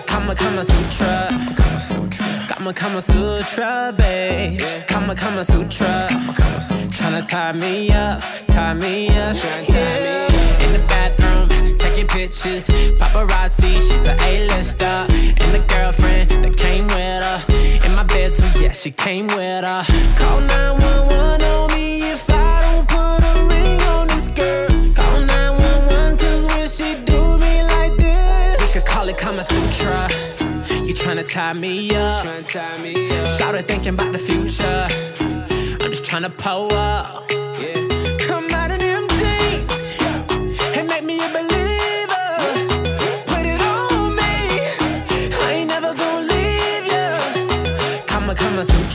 Kama 0.07 0.33
Kama 0.33 0.63
Sutra. 0.63 1.29
Kama 1.55 1.79
Sutra. 1.79 2.25
Kama 2.49 2.73
Kama 2.73 2.99
Sutra, 2.99 3.93
babe. 3.95 4.87
Kama 4.87 5.13
Kama 5.13 5.43
Sutra. 5.43 6.07
Kama 6.09 6.33
Kama 6.33 6.59
Sutra. 6.59 6.87
Tryna 6.97 7.21
tie 7.29 7.53
me 7.53 7.91
up, 7.91 8.23
tie 8.47 8.73
me 8.73 9.07
up. 9.09 9.35
Yeah. 9.69 10.63
In 10.63 10.73
the 10.73 10.83
bathroom 10.89 11.18
pictures. 12.09 12.67
Paparazzi, 12.97 13.73
she's 13.75 14.05
an 14.05 14.17
A-lister. 14.21 15.05
And 15.41 15.55
the 15.55 15.63
girlfriend 15.67 16.31
that 16.43 16.57
came 16.57 16.87
with 16.87 17.21
her. 17.23 17.39
In 17.85 17.95
my 17.95 18.03
bed, 18.03 18.33
so 18.33 18.45
yeah, 18.59 18.71
she 18.71 18.91
came 18.91 19.27
with 19.27 19.63
her. 19.63 19.83
Call 20.17 20.41
911 20.41 21.41
on 21.45 21.71
me 21.73 22.11
if 22.11 22.29
I 22.29 22.73
don't 22.73 22.87
put 22.87 23.21
a 23.23 23.33
ring 23.47 23.81
on 23.93 24.07
this 24.07 24.27
girl. 24.29 24.67
Call 24.95 25.21
911, 25.21 26.17
cause 26.17 26.45
when 26.47 26.67
she 26.67 26.95
do 27.05 27.37
me 27.37 27.63
like 27.63 27.95
this, 27.97 28.61
we 28.61 28.79
could 28.79 28.87
call 28.87 29.07
it 29.07 29.17
Kama 29.17 29.43
Sutra. 29.43 30.09
You 30.85 30.93
tryna 30.93 31.29
tie 31.31 31.53
me 31.53 31.95
up. 31.95 32.25
Shout 33.37 33.55
out 33.55 33.65
thinking 33.65 33.93
about 33.93 34.11
the 34.11 34.19
future. 34.19 34.87
I'm 35.81 35.91
just 35.91 36.03
tryna 36.03 36.35
pull 36.35 36.73
up. 36.73 37.29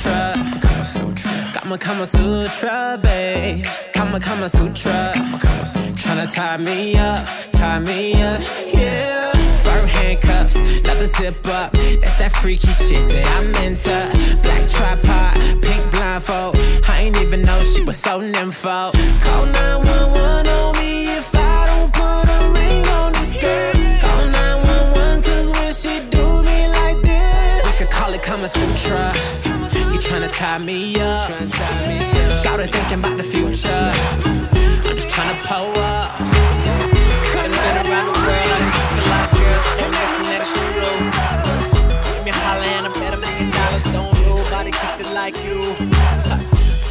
Sutra. 0.05 0.35
Kama 0.61 0.85
Sutra. 0.85 1.31
Kama 1.55 1.79
Kama 1.79 2.05
Sutra, 2.05 2.99
babe. 3.03 3.65
Kama 3.95 4.21
Kama 4.21 4.49
Sutra. 4.51 5.13
Kama 5.15 5.39
Kama 5.39 5.65
Sutra. 5.65 5.93
Tryna 5.97 6.31
tie 6.31 6.59
me 6.59 6.95
up, 6.99 7.27
tie 7.53 7.79
me 7.79 8.13
up, 8.23 8.41
yeah. 8.75 9.33
Fur 9.65 9.87
handcuffs, 9.87 10.57
love 10.87 10.99
the 10.99 11.09
zip 11.17 11.47
up. 11.47 11.73
That's 11.73 12.17
that 12.17 12.33
freaky 12.33 12.73
shit 12.73 13.09
that 13.09 13.27
I'm 13.37 13.49
into. 13.65 13.97
Black 14.43 14.69
tripod, 14.69 15.63
pink 15.63 15.91
blindfold. 15.91 16.57
I 16.87 17.01
ain't 17.01 17.17
even 17.23 17.41
know 17.41 17.59
she 17.61 17.83
was 17.83 17.97
so 17.97 18.21
nympho. 18.21 18.93
Call 19.25 19.47
911 19.47 20.49
on 20.49 20.77
me 20.77 21.17
if 21.17 21.35
I 21.35 21.65
don't 21.71 21.91
put 21.91 22.29
a 22.29 22.41
ring 22.53 22.85
on 23.01 23.13
this 23.15 23.33
girl. 23.41 23.73
Call 24.05 24.27
911 24.29 25.23
cause 25.23 25.51
when 25.57 25.73
she 25.73 26.05
do 26.11 26.43
me 26.43 26.69
like 26.69 27.01
this, 27.01 27.65
we 27.65 27.87
could 27.87 27.91
call 27.95 28.13
it 28.13 28.23
Kama 28.23 28.49
Sutra. 28.49 29.44
You 30.15 30.21
tryna 30.21 30.37
tie 30.37 30.59
me 30.59 30.95
up. 31.01 31.29
Shout 32.41 32.61
it 32.61 32.71
thinking 32.71 33.01
about 33.01 33.17
the 33.17 33.25
future. 33.25 33.69
I'm 33.69 34.95
just 34.95 35.09
tryna 35.09 35.35
pull 35.43 35.75
up. 35.75 36.19
Been 37.35 37.51
around 37.83 38.07
the 38.07 38.15
world, 38.23 38.63
a 38.95 39.11
lot 39.11 39.27
of 39.27 39.35
girls. 39.35 39.67
Give 39.75 39.91
me 39.91 39.99
a 42.31 42.43
and 42.47 43.19
million 43.25 43.51
dollars. 43.51 43.85
Don't 43.91 44.15
nobody 44.23 44.71
kiss 44.71 45.01
it 45.01 45.11
like 45.13 45.35
you. 45.43 45.75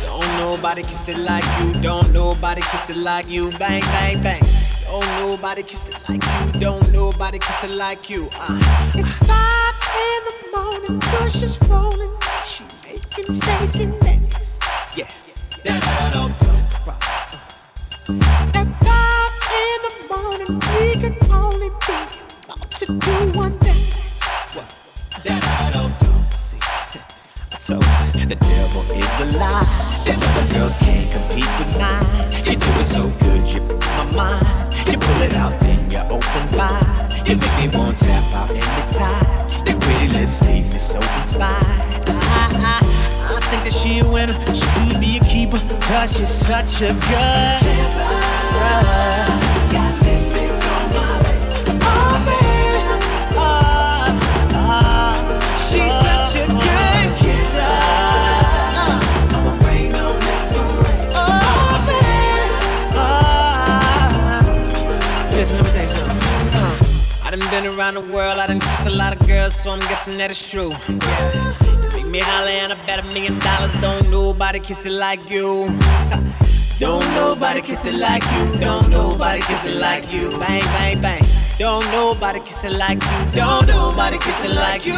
Don't 0.03 0.37
nobody 0.37 0.83
kiss 0.83 1.07
it 1.07 1.17
like 1.19 1.45
you. 1.61 1.81
Don't 1.81 2.11
nobody 2.13 2.61
kiss 2.61 2.89
it 2.89 2.97
like 2.97 3.29
you. 3.29 3.51
Bang, 3.51 3.83
bang, 3.83 4.21
bang. 4.21 4.43
Don't 4.83 5.07
nobody 5.21 5.63
kiss 5.63 5.87
it 5.87 5.95
like 6.09 6.21
you. 6.25 6.59
Don't 6.59 6.91
nobody 6.91 7.39
kiss 7.39 7.63
it 7.63 7.71
like 7.71 8.09
you. 8.09 8.27
Uh. 8.35 8.91
It's 8.95 9.19
five 9.19 9.79
in 10.11 10.21
the 10.27 10.57
morning, 10.57 10.99
bushes 10.99 11.57
rolling. 11.69 12.22
She 13.13 13.21
making 13.21 13.41
shaking 13.41 13.93
necks. 13.99 14.59
Yeah. 14.97 15.07
At 15.67 15.83
five 18.81 19.33
in 19.53 19.79
the 19.85 19.93
morning, 20.09 20.51
we 20.57 20.83
could 20.99 21.17
only 21.29 21.69
be 21.85 21.93
about 22.43 22.71
to 22.71 22.85
do 22.87 23.15
one 23.37 23.55
thing. 23.59 23.81
I 27.51 27.57
told 27.59 27.85
you, 28.15 28.25
the 28.25 28.35
devil 28.35 28.81
is 28.97 29.15
a 29.21 29.37
lie. 29.37 29.67
Them 30.05 30.19
other 30.19 30.45
girls 30.53 30.75
can't 30.77 31.11
compete 31.11 31.51
with 31.59 31.77
mine. 31.77 32.31
You 32.47 32.55
do 32.55 32.71
it 32.79 32.83
so 32.83 33.03
good, 33.21 33.45
you 33.53 33.61
my 33.95 34.05
mind. 34.15 34.73
You 34.87 34.97
pull 34.97 35.21
it 35.21 35.33
out, 35.35 35.59
then 35.61 35.91
you 35.91 35.99
open 36.09 36.57
wide. 36.57 37.27
You 37.27 37.35
make 37.37 37.55
me 37.59 37.77
want 37.77 37.95
to 37.99 38.05
tap 38.05 38.33
out 38.33 38.49
in 38.49 38.55
the 38.55 38.85
tide. 38.91 39.67
Your 39.69 39.79
pretty 39.81 40.07
lips 40.07 40.41
leave 40.41 40.73
me 40.73 40.79
so 40.79 40.99
inspired. 41.21 41.93
Think 43.53 43.65
that 43.65 43.73
she 43.73 43.99
a 43.99 44.01
winner. 44.03 44.33
She 44.55 44.65
could 44.89 44.99
be 44.99 45.17
a 45.17 45.19
keeper, 45.19 45.59
cause 45.85 46.17
she's 46.17 46.27
such 46.27 46.81
a 46.81 46.91
good 46.91 47.61
my 48.65 48.81
Oh, 51.85 52.17
baby. 52.25 52.81
Oh, 53.37 54.09
oh. 54.57 55.13
She's 55.69 55.93
such 55.93 56.33
a 56.33 56.49
good 56.49 57.09
kisser. 57.21 57.77
I'm. 59.61 59.93
Oh, 61.13 61.77
baby. 61.85 62.17
Listen, 65.37 65.55
let 65.57 65.63
me 65.63 65.69
you 65.83 65.89
something. 65.89 66.17
Uh, 66.55 66.73
I 67.23 67.29
done 67.29 67.45
been 67.51 67.67
around 67.77 67.93
the 67.93 68.01
world, 68.11 68.39
I 68.39 68.47
done 68.47 68.59
kissed 68.59 68.87
a 68.87 68.89
lot 68.89 69.13
of 69.13 69.19
girls, 69.27 69.53
so 69.53 69.69
I'm 69.69 69.79
guessing 69.81 70.17
that 70.17 70.31
it's 70.31 70.49
true. 70.49 70.71
Yeah. 70.89 71.92
Me 72.13 72.19
holler 72.19 72.49
and 72.49 72.71
I 72.71 72.75
bet 72.85 72.99
a 72.99 73.03
million 73.07 73.39
dollars. 73.39 73.73
Don't 73.81 74.07
nobody 74.11 74.59
kiss 74.59 74.85
it 74.85 74.91
like 74.91 75.31
you. 75.31 75.65
Don't 76.79 77.07
nobody 77.15 77.59
kiss 77.59 77.85
it 77.85 77.95
like 77.95 78.23
you. 78.33 78.59
Don't 78.59 78.87
nobody 78.91 79.41
kiss 79.41 79.65
it 79.65 79.77
like 79.77 80.13
you. 80.13 80.29
Bang, 80.37 80.61
bang, 80.61 81.01
bang. 81.01 81.23
Don't 81.57 81.83
nobody 81.91 82.39
kiss 82.41 82.65
it 82.65 82.73
like 82.73 83.01
you. 83.01 83.31
Don't 83.33 83.65
nobody 83.65 84.19
kiss 84.19 84.45
it 84.45 84.51
like 84.51 84.85
you. 84.85 84.93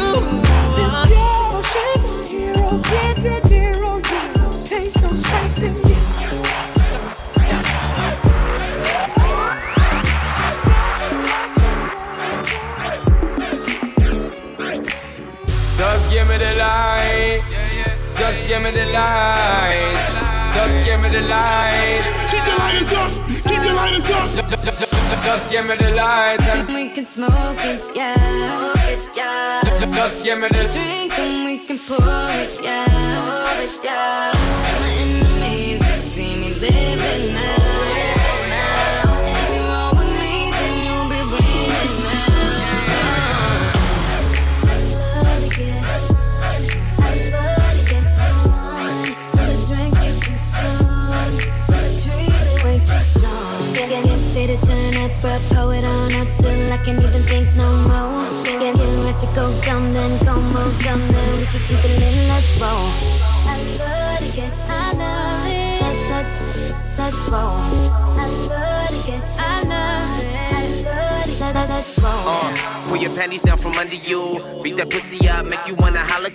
This 0.76 0.92
girl, 1.08 1.62
she 1.62 1.84
my 2.04 2.26
hero. 2.28 2.68
That 2.84 3.46
zero, 3.48 4.02
zeros. 4.02 4.68
Pesos, 4.68 5.22
pricing, 5.22 5.72
Just 5.72 5.88
give 5.88 6.05
me 16.38 16.44
the 16.44 16.54
light. 16.58 17.42
Just 18.18 18.48
give 18.48 18.62
me 18.62 18.70
the 18.70 18.86
light. 18.92 20.52
Just 20.54 20.84
give 20.84 21.00
me 21.00 21.08
the 21.08 21.20
light. 21.22 22.04
Keep 22.30 22.44
the 22.44 22.54
lighters 22.58 22.92
up. 22.92 23.10
Keep 23.48 23.62
the 23.62 23.72
lighters 23.74 24.10
up. 24.10 24.28
Just 25.24 25.50
give 25.50 25.66
me 25.66 25.76
the 25.76 25.90
light. 25.94 26.40
and 26.40 26.68
We 26.68 26.90
can 26.90 27.06
smoke 27.06 27.64
it, 27.64 27.80
yeah. 27.94 28.14
Smoke 28.16 28.88
it, 28.88 29.16
yeah. 29.16 29.62
Just 29.94 30.24
give 30.24 30.38
me 30.38 30.48
the 30.48 30.68
Drink 30.72 31.18
and 31.18 31.44
we 31.44 31.58
can 31.66 31.78
pour 31.78 32.30
it, 32.42 32.60
yeah. 32.62 32.86
Pour 33.16 33.62
it, 33.64 33.84
yeah. 33.84 34.32
My 34.80 34.90
enemies, 35.04 35.80
they 35.80 35.98
see 36.14 36.36
me 36.36 36.50
living 36.54 37.34
now. 37.34 38.05
Can't 56.86 57.02
even 57.02 57.22
think 57.24 57.48
no 57.56 57.68
more. 57.88 58.44
Get, 58.44 58.60
get, 58.60 58.76
get 58.76 59.04
ready 59.04 59.18
to 59.18 59.26
go 59.34 59.60
dumb, 59.62 59.90
then 59.90 60.24
go 60.24 60.40
more 60.54 60.70
dumb, 60.84 61.02
then 61.08 61.36
we 61.40 61.46
can 61.46 61.60
keep 61.66 61.84
it 61.84 61.98
lit. 61.98 62.28
Let's 62.28 62.60
roll. 62.62 62.86
I 63.42 63.58
love 63.80 64.18
to 64.20 64.36
get 64.36 64.52
I 64.70 64.92
love 64.94 65.46
it. 65.50 65.82
Let's 65.82 66.06
let's 66.14 66.36
let's 66.96 67.28
roll. 67.28 67.58
I 68.22 68.26
love 68.46 68.90
to 68.94 69.10
get 69.10 69.35
roll. 72.02 72.28
Uh, 72.28 72.84
pull 72.86 72.96
your 72.96 73.14
panties 73.14 73.42
down 73.42 73.58
from 73.58 73.72
under 73.74 73.96
you. 73.96 74.40
Beat 74.62 74.76
that 74.76 74.90
pussy 74.90 75.28
up, 75.28 75.46
make 75.46 75.66
you 75.66 75.74
wanna 75.76 76.00
holla. 76.00 76.26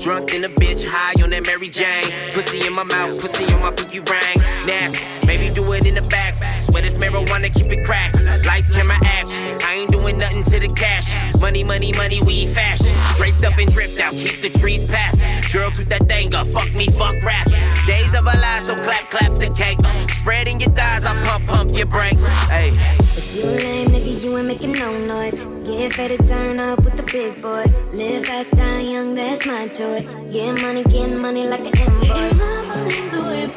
Drunk 0.00 0.34
in 0.34 0.44
a 0.44 0.48
bitch, 0.48 0.86
high 0.86 1.14
on 1.22 1.30
that 1.30 1.46
Mary 1.46 1.68
Jane. 1.68 2.32
Pussy 2.32 2.66
in 2.66 2.72
my 2.72 2.82
mouth, 2.82 3.20
pussy 3.20 3.44
on 3.54 3.60
my 3.60 3.70
pinky 3.70 4.00
ring. 4.00 4.38
Nasty, 4.66 5.04
maybe 5.26 5.48
do 5.54 5.62
it 5.72 5.86
in 5.86 5.94
the 5.94 6.02
back. 6.02 6.34
Swear 6.60 6.82
this 6.82 6.98
marijuana, 6.98 7.52
keep 7.52 7.72
it 7.72 7.84
crack. 7.84 8.14
Lights, 8.46 8.70
camera, 8.70 8.96
action. 9.04 9.44
I 9.64 9.74
ain't 9.74 9.90
doing 9.90 10.18
nothing 10.18 10.42
to 10.44 10.58
the 10.58 10.68
cash. 10.68 11.14
Money, 11.40 11.64
money, 11.64 11.92
money, 11.96 12.20
we 12.22 12.46
fashion. 12.46 12.94
Draped 13.16 13.44
up 13.44 13.58
and 13.58 13.72
dripped 13.72 14.00
out, 14.00 14.12
keep 14.12 14.40
the 14.40 14.50
trees 14.58 14.84
passing. 14.84 15.28
Girl, 15.52 15.70
toot 15.70 15.88
that 15.88 16.08
thing 16.08 16.34
up, 16.34 16.46
fuck 16.46 16.72
me, 16.74 16.88
fuck 16.88 17.22
rap. 17.22 17.46
Days 17.86 18.14
of 18.14 18.22
a 18.22 18.36
lives, 18.38 18.66
so 18.66 18.74
clap, 18.76 19.04
clap 19.10 19.34
the 19.34 19.50
cake. 19.50 19.78
Spreading 20.10 20.60
your 20.60 20.70
thighs, 20.72 21.06
I 21.06 21.16
pump, 21.24 21.46
pump 21.46 21.70
your 21.72 21.86
brakes. 21.86 22.26
Hey. 22.48 22.70
If 23.18 23.34
you 23.34 23.42
a 23.42 23.50
lame 23.50 23.88
nigga, 23.88 24.22
you 24.22 24.36
ain't 24.36 24.46
making 24.46 24.67
making 24.68 24.86
no 24.86 25.06
noise. 25.06 25.34
Get 25.66 25.98
ready 25.98 26.16
to 26.16 26.28
turn 26.28 26.60
up 26.60 26.84
with 26.84 26.96
the 26.96 27.02
big 27.02 27.40
boys. 27.42 27.72
Live 27.92 28.26
fast, 28.26 28.50
die 28.52 28.80
young, 28.80 29.14
that's 29.14 29.46
my 29.46 29.68
choice. 29.68 30.14
Get 30.32 30.60
money, 30.62 30.82
get 30.84 31.10
money 31.10 31.46
like 31.46 31.60
an 31.60 31.72
invoice. 31.78 32.02
We 32.02 32.90
can 32.90 33.10
the. 33.10 33.52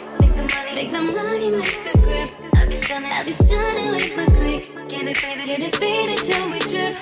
Make 0.76 0.92
the 0.92 1.02
money, 1.02 1.50
make 1.52 1.84
the 1.84 1.98
grip. 2.00 2.30
I 2.54 2.68
be 2.68 2.76
stunning, 2.82 3.12
I 3.12 3.24
be 3.24 3.32
stunning 3.32 3.92
with 3.92 4.16
my 4.18 4.26
click. 4.26 4.90
Get 4.90 5.08
it 5.08 5.18
faded, 5.18 5.46
get 5.48 5.60
it 5.62 5.76
faded 5.76 6.18
till 6.18 6.52
we 6.52 6.60
trip. 6.60 6.96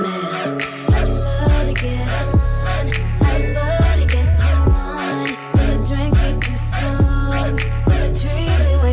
Man, 0.00 0.58
I 0.90 1.04
love 1.04 1.66
to 1.66 1.74
get 1.74 2.08
on. 2.08 2.90
I 3.20 3.38
love 3.54 3.96
to 4.00 4.06
get 4.14 4.28
to 4.40 4.50
one. 4.70 5.30
When 5.56 5.66
the 5.70 5.78
drink 5.86 6.14
get 6.14 6.40
too 6.42 6.56
strong, 6.56 7.58
when 7.86 8.00
the 8.02 8.18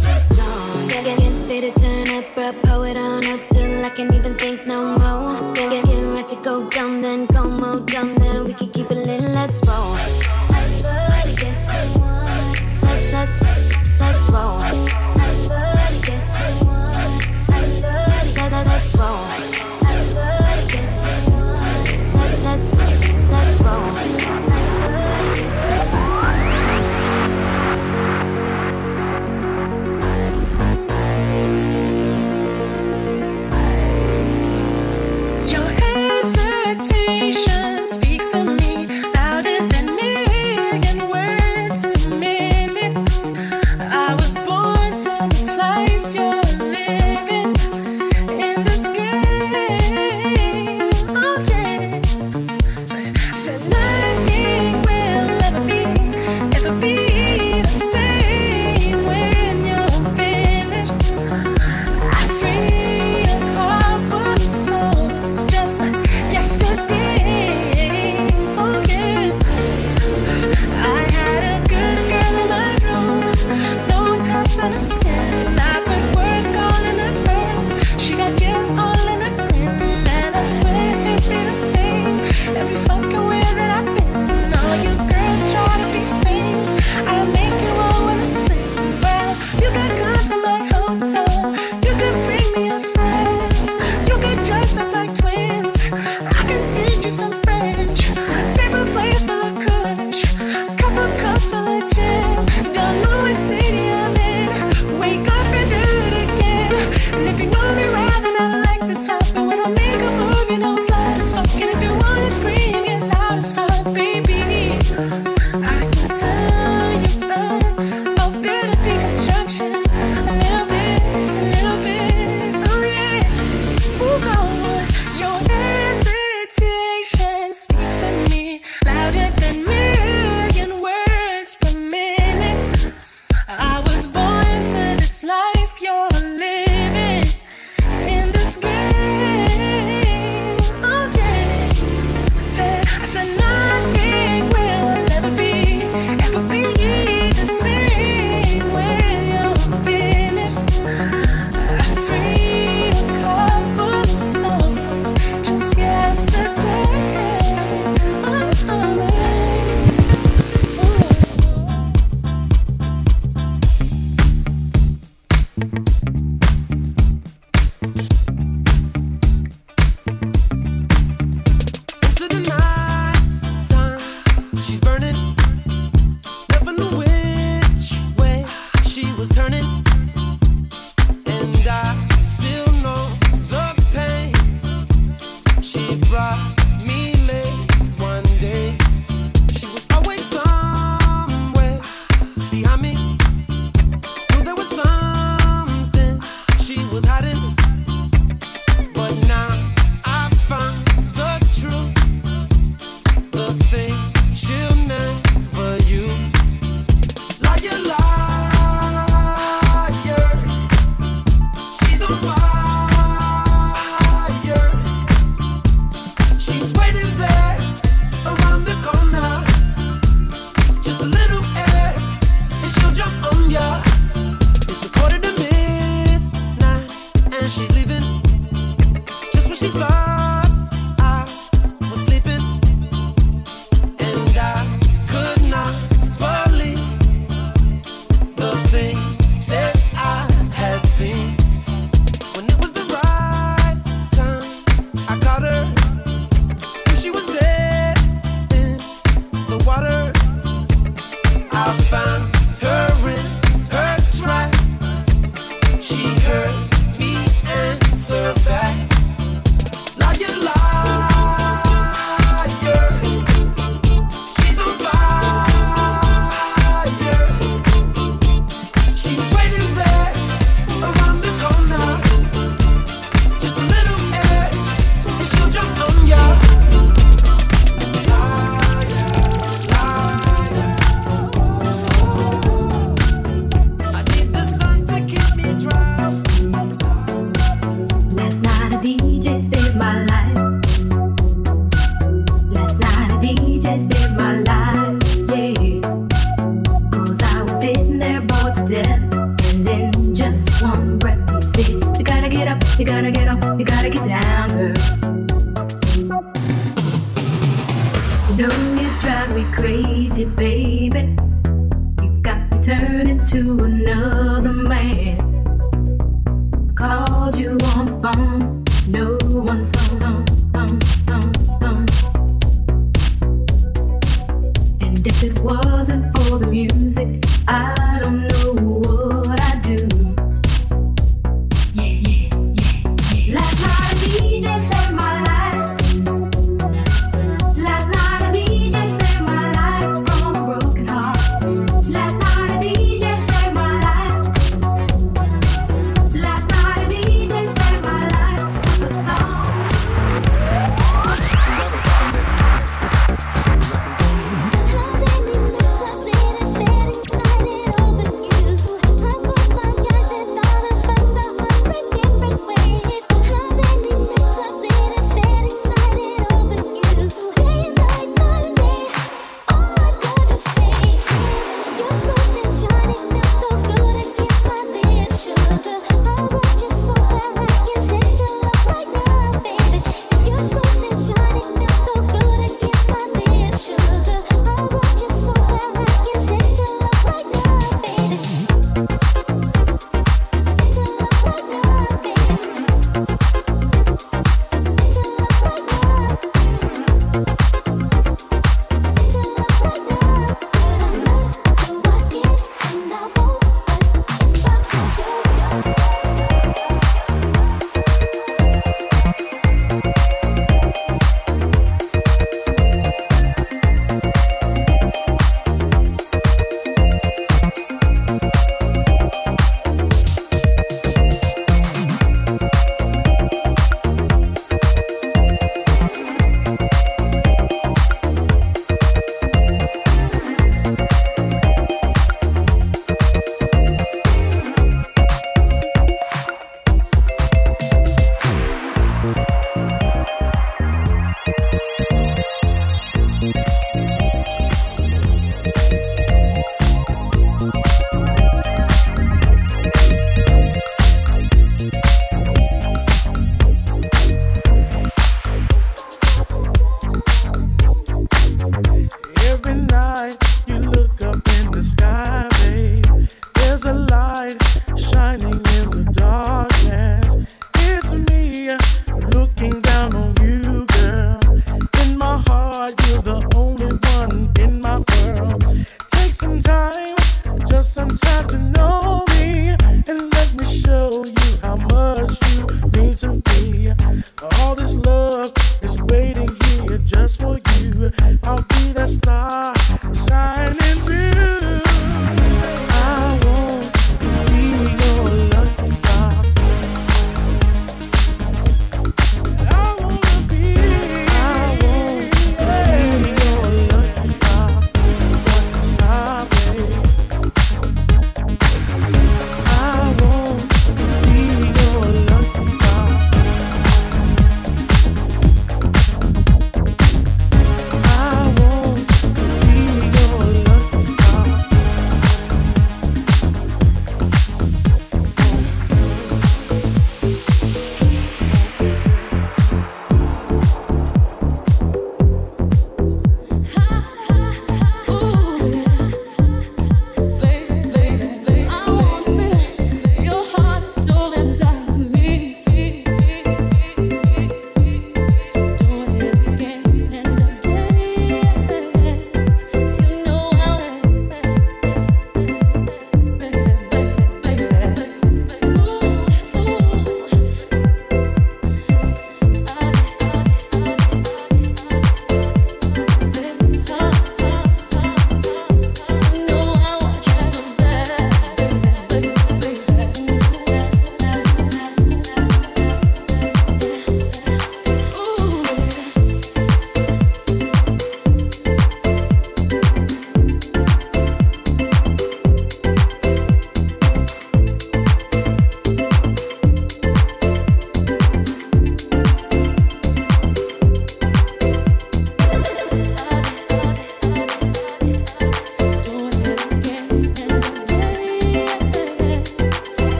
too 0.00 0.18
strong. 0.18 0.88
Get, 0.88 1.04
faded, 1.48 1.74
turn 1.76 2.08
up, 2.18 2.24
on 2.96 3.24
up. 3.26 3.53
I 3.84 3.90
can't 3.90 4.14
even 4.14 4.34
think 4.34 4.66
no 4.66 4.96
more. 4.96 5.52
Get, 5.52 5.84
get 5.84 5.84
ready 5.84 6.34
to 6.34 6.36
go 6.42 6.70
dumb, 6.70 7.02
then 7.02 7.26
go 7.26 7.46
more 7.46 7.80
dumb, 7.80 8.14
then 8.14 8.46
we 8.46 8.54
can 8.54 8.70
keep 8.70 8.90
it 8.90 8.94
lit. 8.94 9.20
Let's 9.20 9.60
roll. 9.68 9.92
Let's 10.48 11.34
get 11.34 11.54
to 11.68 11.98
one. 11.98 12.54
Let's, 12.80 13.12
let's, 13.12 14.00
let's 14.00 14.30
roll. 14.30 14.73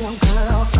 Your 0.00 0.12
girl 0.12 0.79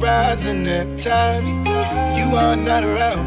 rising 0.00 0.66
every 0.66 0.96
time 0.98 1.44
you 2.16 2.36
are 2.36 2.56
not 2.56 2.82
around. 2.84 3.19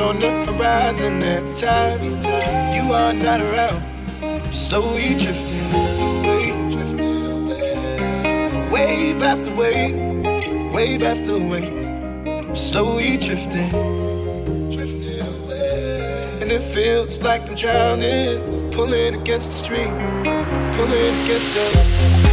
On 0.00 0.18
the 0.18 0.30
horizon 0.46 1.22
every 1.22 1.54
time 1.54 2.00
you 2.74 2.92
are 2.92 3.12
not 3.12 3.40
around. 3.40 3.82
I'm 4.22 4.52
slowly 4.52 5.14
drifting 5.14 5.70
away, 5.70 6.52
wave 8.72 9.22
after 9.22 9.54
wave, 9.54 9.94
wave 10.74 11.02
after 11.02 11.38
wave. 11.38 11.72
I'm 12.26 12.56
slowly 12.56 13.18
drifting, 13.18 13.72
and 16.40 16.50
it 16.50 16.62
feels 16.62 17.20
like 17.20 17.48
I'm 17.48 17.54
drowning, 17.54 18.72
pulling 18.72 19.14
against 19.20 19.50
the 19.50 19.56
stream, 19.56 19.92
pulling 20.72 21.14
against 21.22 21.54
the. 21.54 22.31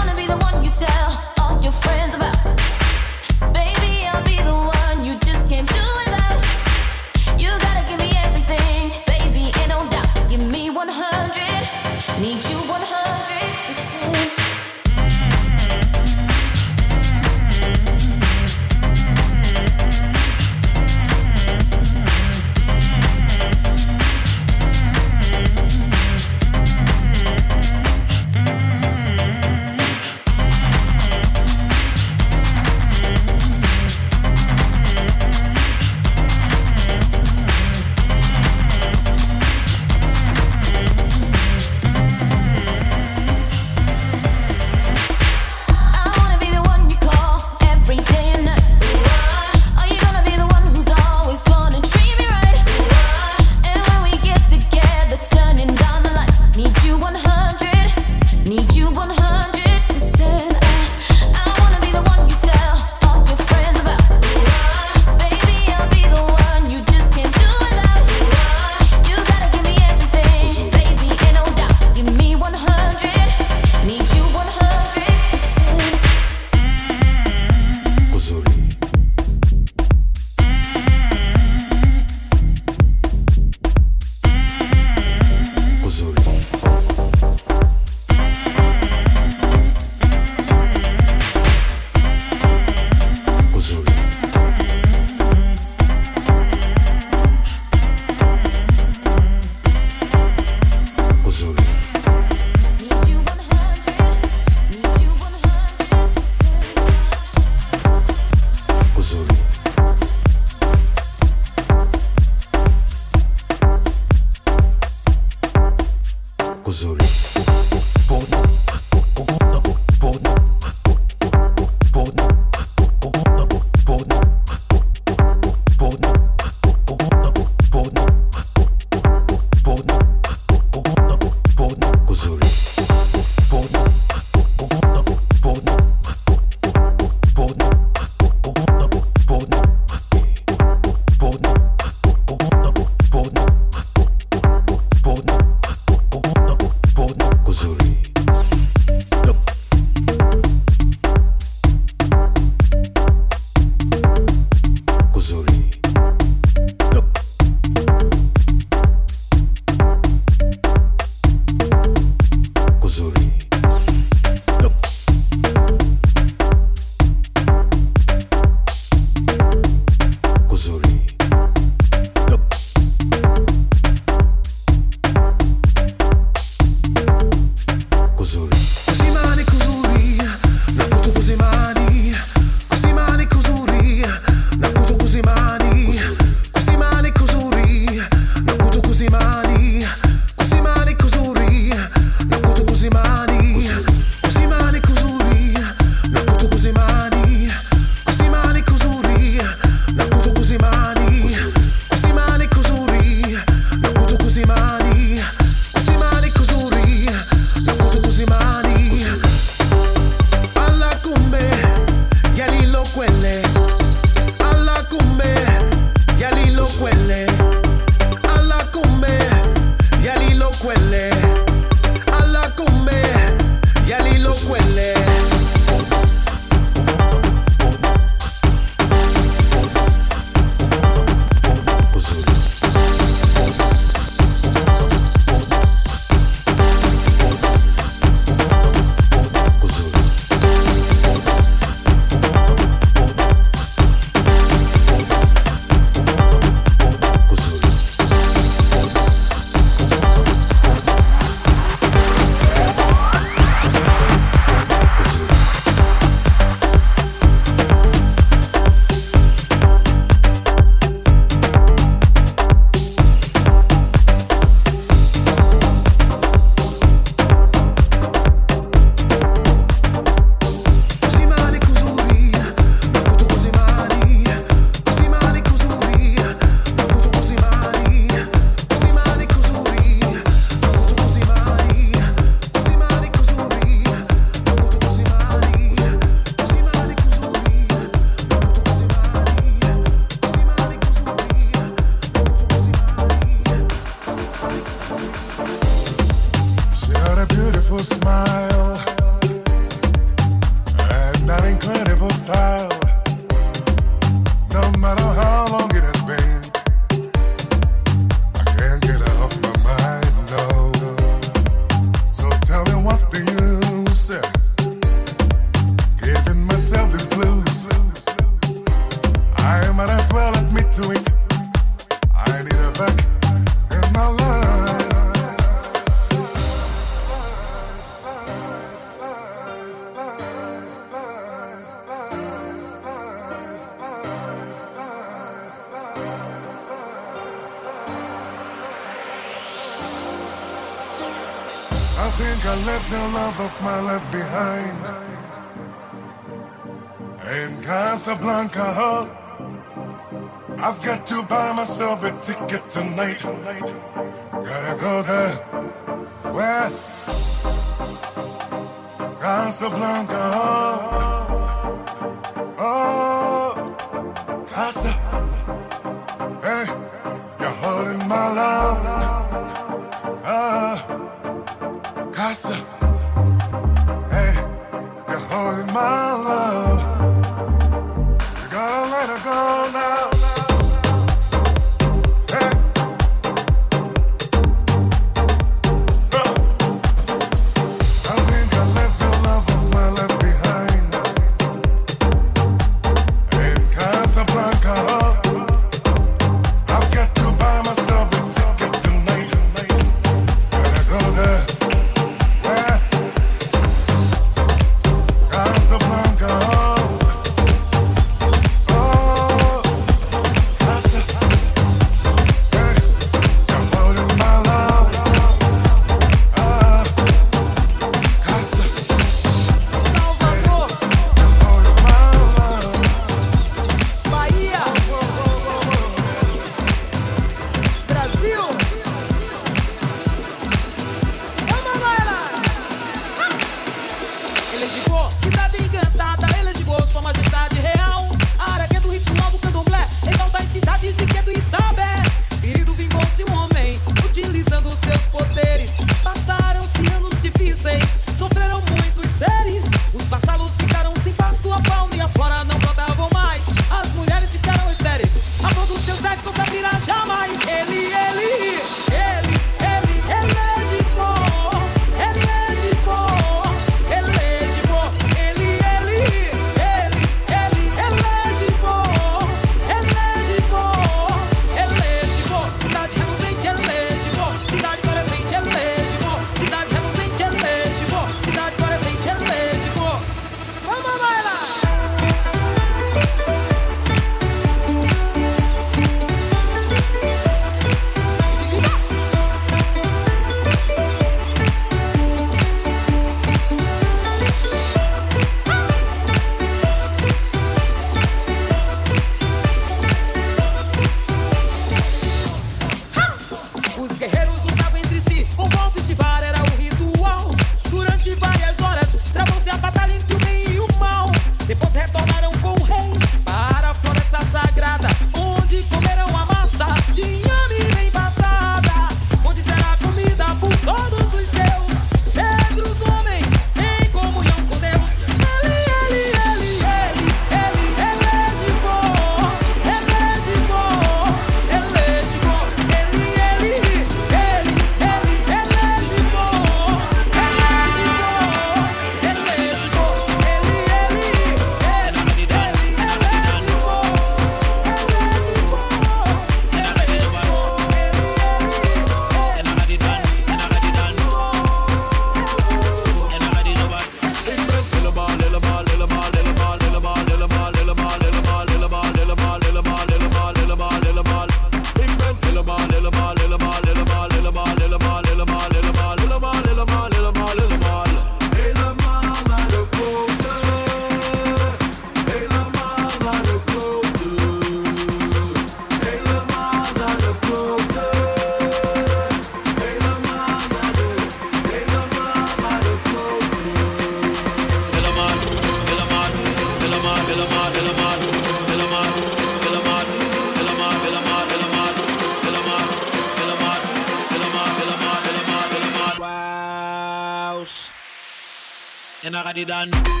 It 599.33 599.47
done. 599.47 600.00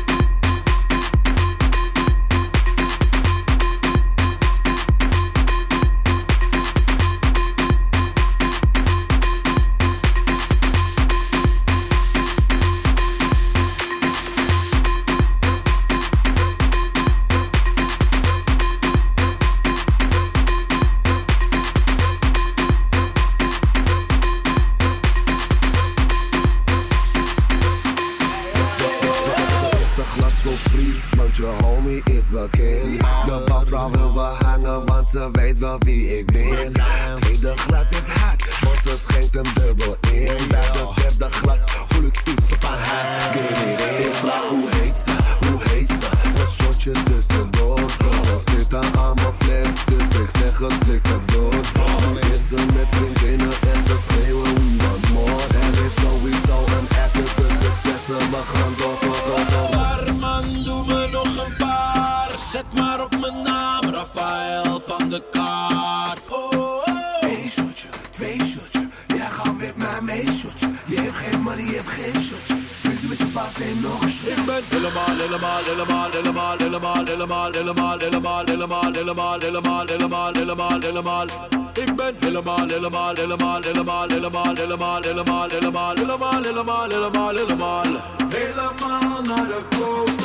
helemaal, 85.11 85.49
helemaal, 85.49 85.95
helemaal, 85.95 86.41
helemaal, 86.43 86.89
helemaal, 86.89 87.35
helemaal. 87.35 87.83
Helemaal 88.29 89.21
naar 89.21 89.47
de 89.47 89.61
koop. 89.69 90.20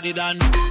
body 0.00 0.14
done. 0.14 0.69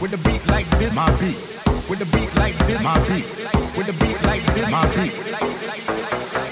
With 0.00 0.12
the 0.12 0.16
beat 0.16 0.46
like 0.46 0.66
this, 0.78 0.94
my 0.94 1.06
beat. 1.20 1.36
With 1.90 1.98
the 1.98 2.06
beat 2.06 2.34
like 2.36 2.54
this, 2.66 2.82
my 2.82 2.96
beat. 3.00 3.26
With 3.76 3.86
the 3.86 3.92
beat 4.00 4.22
like 4.24 4.42
this. 4.54 4.70
My 4.70 4.86
beat. 4.96 5.12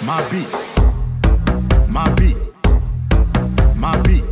My 0.05 0.21
beat. 0.31 0.49
My 1.89 2.15
beat. 2.15 2.37
My 3.75 4.03
beat. 4.03 4.28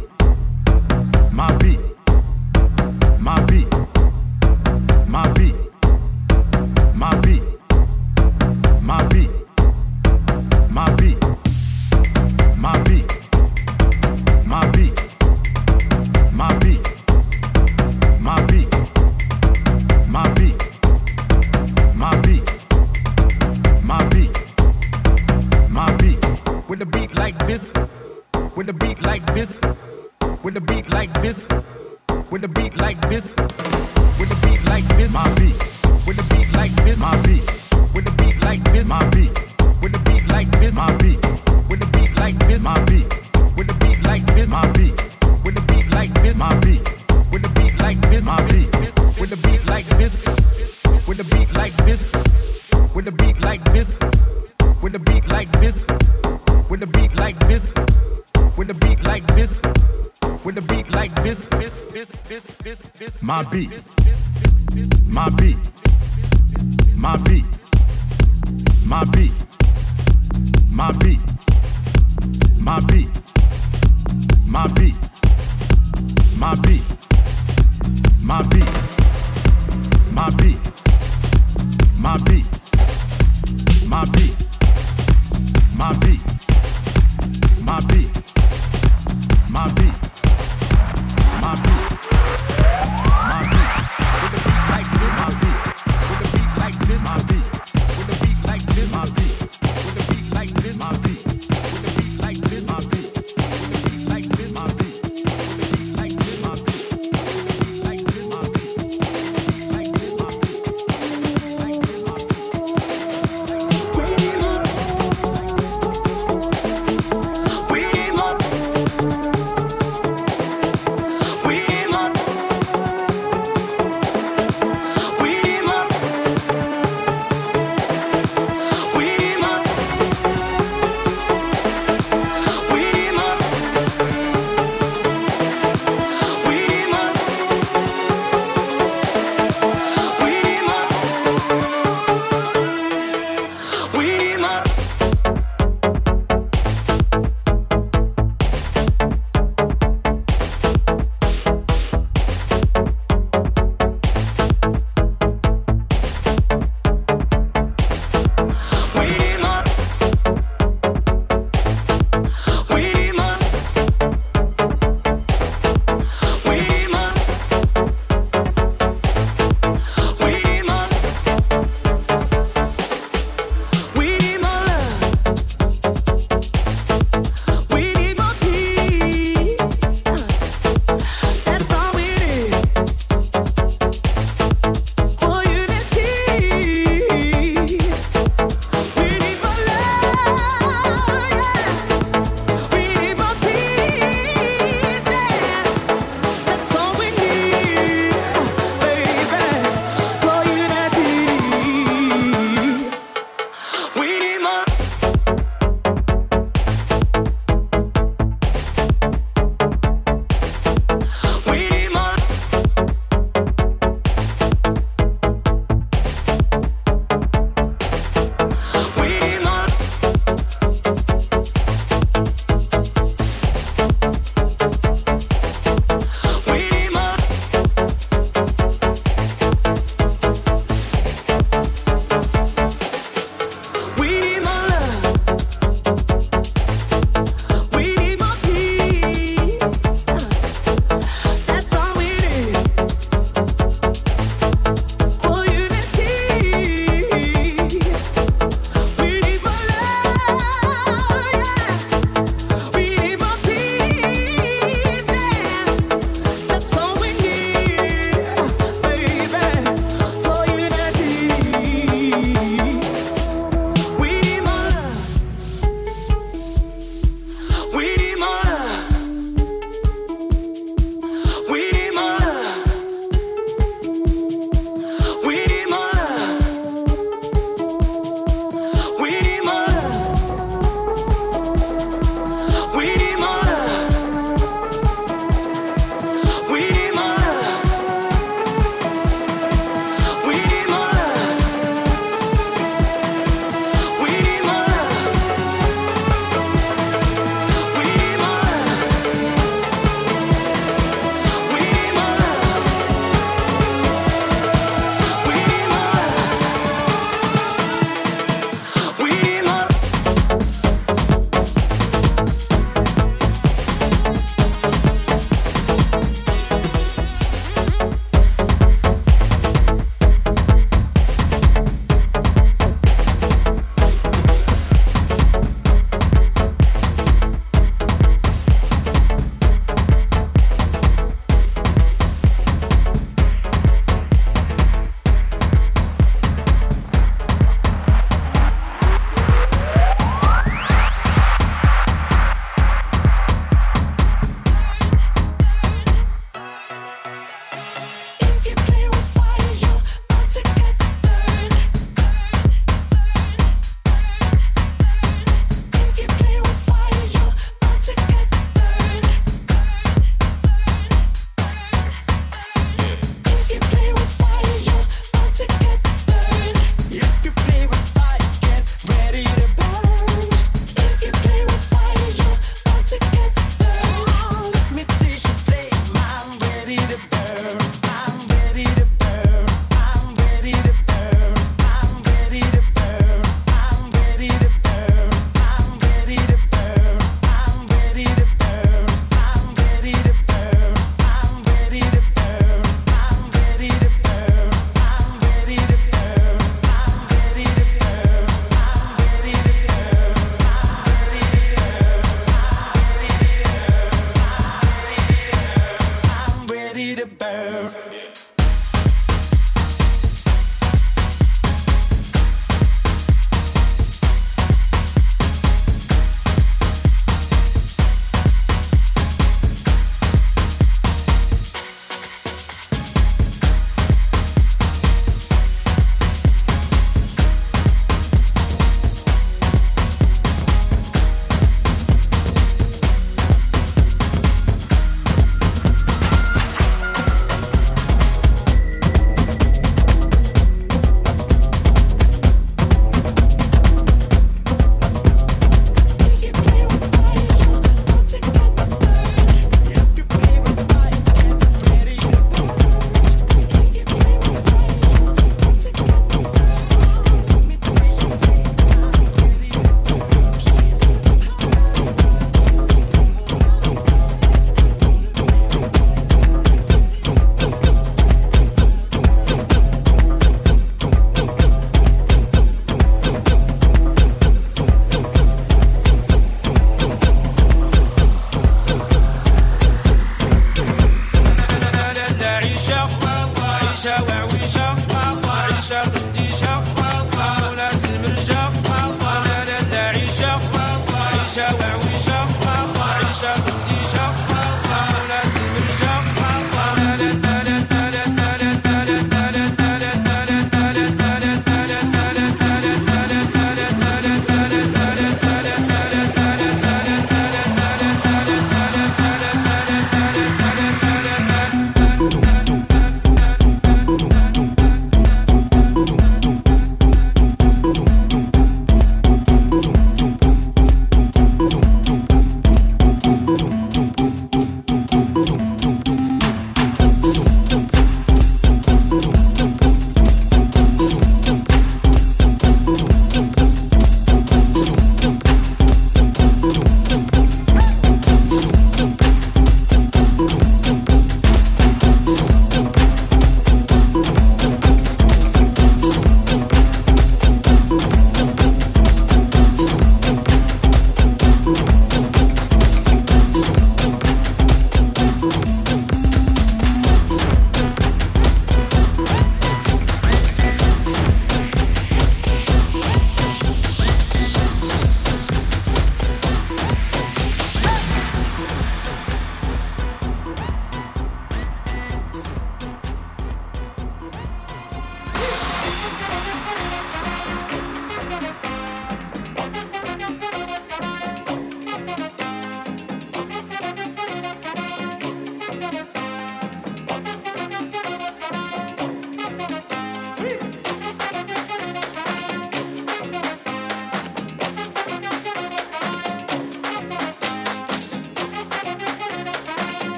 Beat, 63.57 63.86